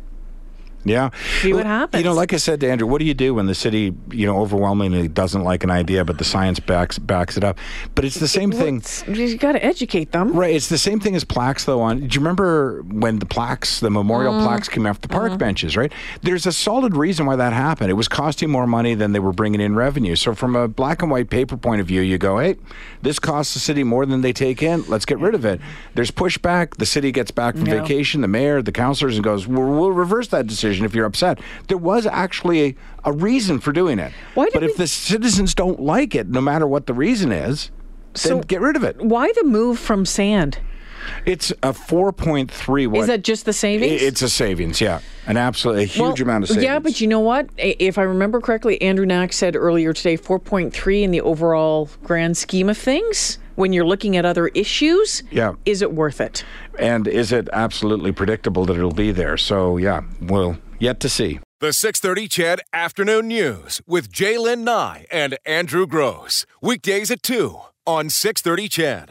Yeah. 0.86 1.10
See 1.42 1.54
what 1.54 1.66
happens. 1.66 2.02
You 2.02 2.10
know, 2.10 2.16
like 2.16 2.34
I 2.34 2.38
said 2.38 2.62
to 2.62 2.70
Andrew, 2.72 2.88
what 2.88 3.00
do 3.00 3.06
you 3.06 3.14
do 3.14 3.34
when 3.34 3.48
the 3.48 3.54
city, 3.56 3.94
you 4.12 4.26
know, 4.26 4.40
overwhelmingly 4.40 5.10
doesn't 5.10 5.44
like 5.44 5.64
an 5.66 5.70
idea, 5.72 6.06
but 6.06 6.18
the 6.18 6.24
science 6.24 6.60
backs 6.60 6.98
backs 6.98 7.36
it 7.36 7.44
up? 7.44 7.58
But 7.96 8.06
it's 8.06 8.16
the 8.20 8.28
same 8.30 8.52
thing. 8.52 8.82
You 9.08 9.38
got 9.38 9.52
to 9.54 9.64
educate 9.66 10.14
them. 10.14 10.32
Right, 10.34 10.56
it's 10.56 10.70
the 10.70 10.78
same 10.78 11.00
thing 11.02 11.16
as 11.16 11.24
plaques, 11.26 11.66
though. 11.66 11.82
On 11.82 12.00
do 12.00 12.04
you 12.06 12.20
remember 12.22 12.82
when 12.84 13.20
the 13.20 13.26
plaques, 13.26 13.82
the 13.82 13.90
memorial 13.90 14.34
Mm. 14.34 14.46
plaques, 14.46 14.70
came 14.70 14.86
off 14.88 15.02
the 15.02 15.08
Mm-hmm. 15.10 15.18
park 15.28 15.38
benches? 15.38 15.76
Right, 15.76 15.92
there's 16.22 16.46
a 16.46 16.52
solid 16.54 16.96
reason 16.96 17.26
why 17.26 17.36
that 17.36 17.52
happened. 17.52 17.90
It 17.90 17.96
was 17.96 18.08
costing 18.08 18.50
more 18.50 18.66
money 18.68 18.96
than 18.96 19.12
they 19.12 19.20
were 19.20 19.34
bringing 19.34 19.60
in 19.60 19.76
revenue. 19.76 20.16
So, 20.16 20.34
from 20.34 20.56
a 20.56 20.68
black 20.70 21.02
and 21.02 21.12
white 21.12 21.30
paper 21.30 21.58
point 21.58 21.82
of 21.82 21.88
view, 21.88 22.02
you 22.02 22.18
go, 22.18 22.40
"Hey, 22.40 22.56
this 23.02 23.20
costs 23.20 23.54
the 23.54 23.60
city 23.60 23.84
more 23.84 24.06
than 24.06 24.22
they 24.22 24.32
take 24.34 24.64
in. 24.64 24.86
Let's 24.88 25.06
get 25.06 25.20
rid 25.20 25.36
of 25.36 25.44
it." 25.44 25.60
There's 25.96 26.12
pushback. 26.12 26.78
The 26.78 26.86
city 26.86 27.12
gets 27.12 27.32
back 27.32 27.56
from 27.58 27.66
Yeah. 27.66 27.82
vacation. 27.82 28.22
The 28.22 28.28
mayor, 28.30 28.62
the 28.62 28.72
councilors, 28.72 29.16
and 29.16 29.24
goes, 29.24 29.46
we'll, 29.46 29.66
"We'll 29.68 29.92
reverse 29.92 30.30
that 30.30 30.48
decision 30.48 30.69
if 30.86 30.94
you're 30.94 31.06
upset." 31.06 31.40
There 31.68 31.78
was 31.78 32.06
actually 32.06 32.62
a, 32.64 32.76
a 33.06 33.12
reason 33.12 33.60
for 33.60 33.72
doing 33.72 34.00
it. 34.00 34.12
Why 34.36 34.50
but 34.54 34.64
if 34.64 34.72
we- 34.72 34.84
the 34.84 34.88
citizens 34.88 35.54
don't 35.56 35.80
like 35.82 36.16
it, 36.16 36.28
no 36.30 36.42
matter 36.42 36.68
what 36.68 36.86
the 36.86 36.94
reason 36.94 37.32
is, 37.32 37.72
So- 38.16 38.30
then 38.30 38.42
get 38.42 38.62
rid 38.62 38.76
of 38.76 38.84
it. 38.84 39.02
Why 39.02 39.32
the 39.34 39.44
move 39.44 39.80
from 39.80 40.06
sand? 40.06 40.60
It's 41.26 41.52
a 41.64 41.74
4.3. 41.74 42.88
What, 42.88 43.02
Is 43.02 43.08
that 43.08 43.24
just 43.24 43.46
the 43.46 43.54
savings? 43.54 44.02
It's 44.02 44.22
a 44.22 44.30
savings, 44.30 44.82
yeah. 44.82 45.00
An 45.28 45.38
absolutely 45.38 45.86
huge 45.86 46.22
Well, 46.22 46.30
amount 46.30 46.44
of 46.46 46.50
savings. 46.50 46.64
Yeah, 46.66 46.80
but 46.80 47.00
you 47.02 47.08
know 47.08 47.20
what? 47.20 47.50
If 47.58 47.98
I 47.98 48.04
remember 48.04 48.42
correctly, 48.42 48.82
Andrew 48.82 49.06
Knack 49.06 49.34
said 49.34 49.56
earlier 49.56 49.94
today 49.94 50.18
4.3 50.18 51.04
in 51.04 51.12
the 51.12 51.22
overall 51.22 51.90
grand 52.04 52.38
scheme 52.38 52.70
of 52.70 52.78
things. 52.78 53.38
When 53.56 53.74
you're 53.74 53.86
looking 53.86 54.16
at 54.16 54.24
other 54.26 54.48
issues, 54.50 55.22
Yeah. 55.32 55.54
is 55.66 55.82
it 55.82 55.92
worth 55.94 56.22
it? 56.22 56.46
And 56.80 57.08
is 57.08 57.32
it 57.34 57.50
absolutely 57.52 58.12
predictable 58.14 58.66
that 58.66 58.78
it'll 58.78 58.92
be 58.94 59.12
there? 59.12 59.36
So, 59.36 59.76
yeah, 59.78 60.02
we'll 60.22 60.58
yet 60.80 61.00
to 61.02 61.10
see. 61.10 61.40
The 61.60 61.74
630 61.74 62.30
CHED 62.30 62.62
Afternoon 62.72 63.28
News 63.28 63.82
with 63.86 64.10
J'lyn 64.14 64.60
Nye 64.60 65.06
and 65.12 65.38
Andrew 65.46 65.86
Gross. 65.86 66.46
Weekdays 66.62 67.12
at 67.12 67.22
2 67.22 67.60
on 67.86 68.10
630 68.10 68.70
CHED. 68.70 69.08